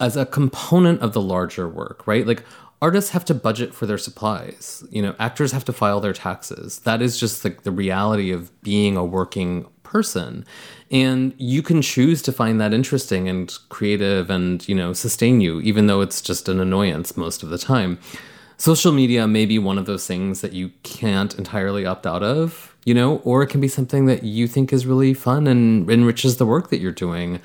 [0.00, 2.26] as a component of the larger work, right?
[2.26, 2.44] Like
[2.82, 4.84] artists have to budget for their supplies.
[4.90, 6.80] You know, actors have to file their taxes.
[6.80, 10.44] That is just like the reality of being a working person
[10.94, 15.60] and you can choose to find that interesting and creative and you know sustain you
[15.60, 17.98] even though it's just an annoyance most of the time.
[18.56, 22.74] Social media may be one of those things that you can't entirely opt out of
[22.84, 26.36] you know or it can be something that you think is really fun and enriches
[26.36, 27.40] the work that you're doing.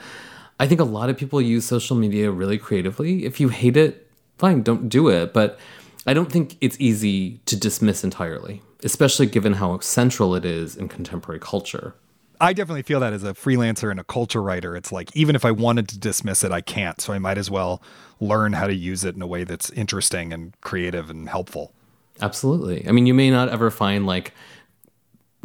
[0.60, 3.26] I think a lot of people use social media really creatively.
[3.26, 4.06] If you hate it
[4.38, 5.34] fine don't do it.
[5.34, 5.60] But
[6.08, 10.88] i don't think it's easy to dismiss entirely especially given how central it is in
[10.88, 11.93] contemporary culture
[12.42, 15.44] I definitely feel that as a freelancer and a culture writer, it's like even if
[15.44, 17.00] I wanted to dismiss it, I can't.
[17.02, 17.82] So I might as well
[18.20, 21.74] learn how to use it in a way that's interesting and creative and helpful.
[22.22, 22.88] Absolutely.
[22.88, 24.34] I mean, you may not ever find like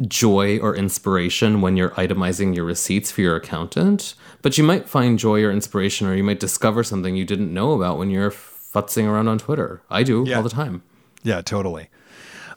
[0.07, 5.17] joy or inspiration when you're itemizing your receipts for your accountant, but you might find
[5.17, 9.05] joy or inspiration, or you might discover something you didn't know about when you're futzing
[9.05, 9.81] around on Twitter.
[9.89, 10.37] I do yeah.
[10.37, 10.83] all the time.
[11.23, 11.89] Yeah, totally.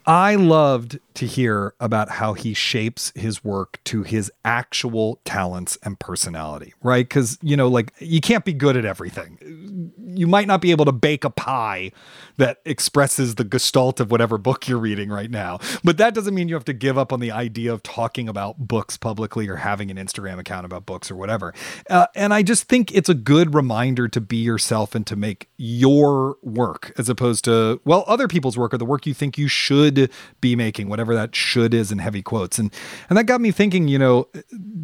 [0.05, 5.99] I loved to hear about how he shapes his work to his actual talents and
[5.99, 7.09] personality, right?
[7.09, 9.93] Because, you know, like you can't be good at everything.
[10.15, 11.91] You might not be able to bake a pie
[12.37, 16.49] that expresses the gestalt of whatever book you're reading right now, but that doesn't mean
[16.49, 19.91] you have to give up on the idea of talking about books publicly or having
[19.91, 21.53] an Instagram account about books or whatever.
[21.91, 25.49] Uh, and I just think it's a good reminder to be yourself and to make
[25.57, 29.49] your work as opposed to, well, other people's work or the work you think you
[29.49, 32.59] should be making, whatever whatever that should is in heavy quotes.
[32.59, 32.73] And
[33.09, 34.29] and that got me thinking, you know,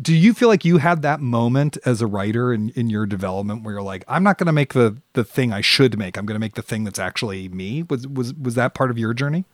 [0.01, 3.63] do you feel like you had that moment as a writer in, in your development
[3.63, 6.17] where you're like, I'm not gonna make the the thing I should make.
[6.17, 7.83] I'm gonna make the thing that's actually me.
[7.85, 9.45] Was was was that part of your journey?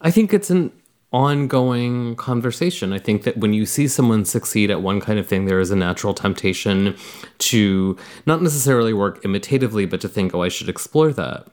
[0.00, 0.72] I think it's an
[1.12, 2.92] ongoing conversation.
[2.92, 5.70] I think that when you see someone succeed at one kind of thing, there is
[5.70, 6.96] a natural temptation
[7.38, 7.96] to
[8.26, 11.46] not necessarily work imitatively, but to think, oh, I should explore that.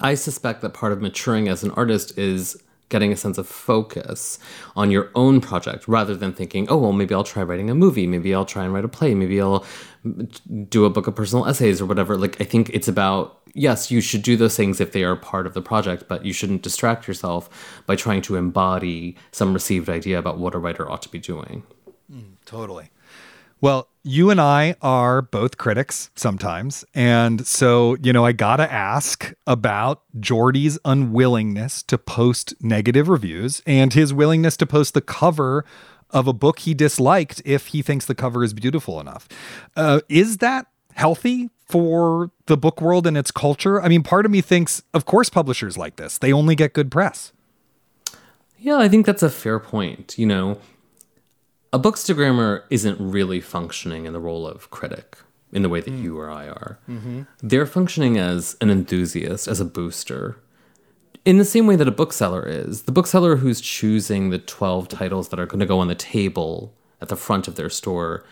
[0.00, 4.38] I suspect that part of maturing as an artist is getting a sense of focus
[4.76, 8.06] on your own project rather than thinking, oh, well, maybe I'll try writing a movie.
[8.06, 9.14] Maybe I'll try and write a play.
[9.14, 9.64] Maybe I'll
[10.68, 12.16] do a book of personal essays or whatever.
[12.16, 15.46] Like, I think it's about, yes, you should do those things if they are part
[15.46, 20.18] of the project, but you shouldn't distract yourself by trying to embody some received idea
[20.18, 21.64] about what a writer ought to be doing.
[22.12, 22.90] Mm, totally.
[23.60, 26.84] Well, you and I are both critics sometimes.
[26.94, 33.62] And so, you know, I got to ask about Jordy's unwillingness to post negative reviews
[33.66, 35.64] and his willingness to post the cover
[36.10, 39.28] of a book he disliked if he thinks the cover is beautiful enough.
[39.74, 43.82] Uh, is that healthy for the book world and its culture?
[43.82, 46.92] I mean, part of me thinks, of course, publishers like this, they only get good
[46.92, 47.32] press.
[48.56, 50.16] Yeah, I think that's a fair point.
[50.16, 50.60] You know,
[51.76, 55.18] a bookstagrammer isn't really functioning in the role of critic
[55.52, 56.78] in the way that you or I are.
[56.88, 57.24] Mm-hmm.
[57.42, 60.38] They're functioning as an enthusiast, as a booster.
[61.26, 62.84] In the same way that a bookseller is.
[62.84, 66.74] The bookseller who's choosing the 12 titles that are going to go on the table
[67.02, 68.24] at the front of their store,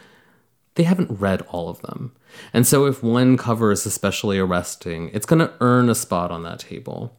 [0.76, 2.12] they haven't read all of them.
[2.54, 6.44] And so if one cover is especially arresting, it's going to earn a spot on
[6.44, 7.14] that table.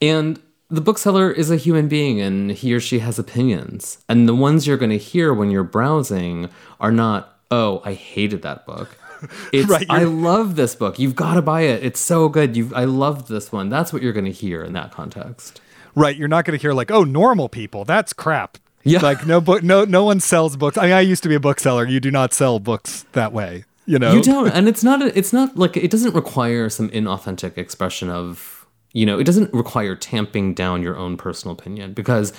[0.00, 0.40] And
[0.70, 3.98] the bookseller is a human being and he or she has opinions.
[4.08, 6.50] And the ones you're going to hear when you're browsing
[6.80, 8.96] are not, oh, I hated that book.
[9.52, 11.00] It's, Right, I love this book.
[11.00, 11.82] You've got to buy it.
[11.82, 12.56] It's so good.
[12.56, 13.68] You, I loved this one.
[13.68, 15.60] That's what you're going to hear in that context.
[15.96, 16.16] Right.
[16.16, 17.84] You're not going to hear like, oh, normal people.
[17.84, 18.58] That's crap.
[18.84, 19.00] Yeah.
[19.00, 20.78] Like no book, no, no one sells books.
[20.78, 21.84] I mean, I used to be a bookseller.
[21.86, 23.64] You do not sell books that way.
[23.86, 24.12] You know.
[24.12, 25.02] You don't, and it's not.
[25.02, 28.57] A, it's not like it doesn't require some inauthentic expression of.
[28.92, 32.32] You know, it doesn't require tamping down your own personal opinion because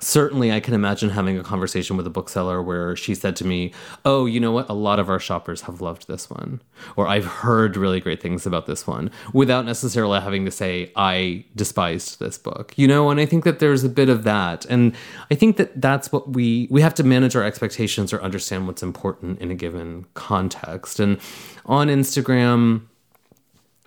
[0.00, 3.72] certainly I can imagine having a conversation with a bookseller where she said to me,
[4.04, 4.68] "Oh, you know what?
[4.68, 6.62] A lot of our shoppers have loved this one,
[6.96, 11.44] or I've heard really great things about this one," without necessarily having to say I
[11.56, 12.74] despised this book.
[12.76, 14.94] You know, and I think that there's a bit of that, and
[15.30, 18.82] I think that that's what we we have to manage our expectations or understand what's
[18.82, 21.00] important in a given context.
[21.00, 21.18] And
[21.66, 22.82] on Instagram,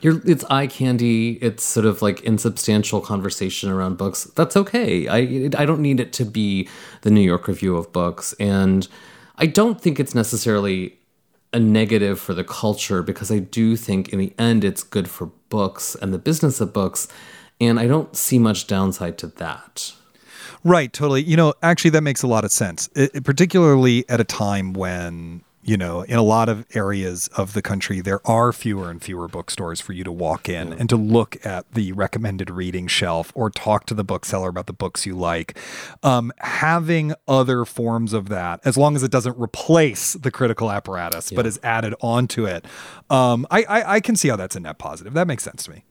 [0.02, 1.34] you're, it's eye candy.
[1.42, 4.26] It's sort of like insubstantial conversation around books.
[4.36, 5.08] That's okay.
[5.08, 6.68] I I don't need it to be
[7.02, 8.88] the New York Review of Books, and
[9.38, 10.98] I don't think it's necessarily
[11.54, 15.28] a negative for the culture because I do think in the end it's good for
[15.50, 17.08] books and the business of books,
[17.60, 19.94] and I don't see much downside to that.
[20.64, 21.24] Right, totally.
[21.24, 25.42] You know, actually, that makes a lot of sense, it, particularly at a time when,
[25.64, 29.28] you know, in a lot of areas of the country, there are fewer and fewer
[29.28, 33.50] bookstores for you to walk in and to look at the recommended reading shelf or
[33.50, 35.58] talk to the bookseller about the books you like.
[36.02, 41.32] Um, having other forms of that, as long as it doesn't replace the critical apparatus,
[41.32, 42.66] but is added onto it,
[43.10, 45.14] um, I, I, I can see how that's a net positive.
[45.14, 45.84] That makes sense to me.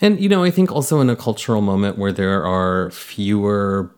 [0.00, 3.94] And you know, I think also in a cultural moment where there are fewer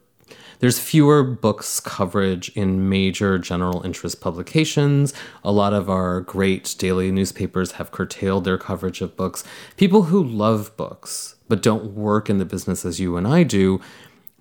[0.59, 5.12] there's fewer books coverage in major general interest publications.
[5.44, 9.44] A lot of our great daily newspapers have curtailed their coverage of books.
[9.76, 13.80] People who love books but don't work in the business as you and I do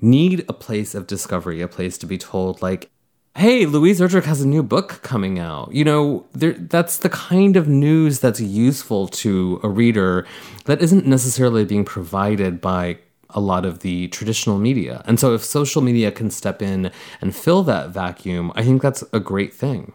[0.01, 2.89] need a place of discovery, a place to be told like
[3.37, 5.73] hey, Louise Erdrich has a new book coming out.
[5.73, 10.25] You know, there, that's the kind of news that's useful to a reader
[10.65, 12.97] that isn't necessarily being provided by
[13.29, 15.01] a lot of the traditional media.
[15.05, 19.03] And so if social media can step in and fill that vacuum, I think that's
[19.13, 19.93] a great thing.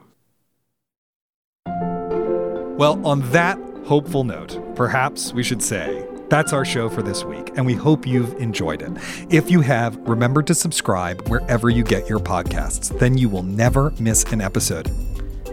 [1.66, 7.50] Well, on that hopeful note, perhaps we should say that's our show for this week,
[7.56, 8.92] and we hope you've enjoyed it.
[9.30, 12.96] If you have, remember to subscribe wherever you get your podcasts.
[12.98, 14.90] Then you will never miss an episode.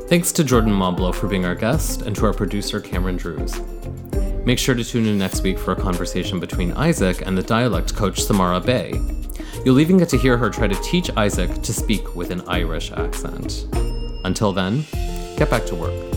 [0.08, 3.60] Thanks to Jordan Moblo for being our guest and to our producer, Cameron Drews.
[4.48, 7.94] Make sure to tune in next week for a conversation between Isaac and the dialect
[7.94, 8.94] coach Samara Bay.
[9.66, 12.94] You'll even get to hear her try to teach Isaac to speak with an Irish
[12.94, 13.68] accent.
[14.24, 14.86] Until then,
[15.36, 16.17] get back to work.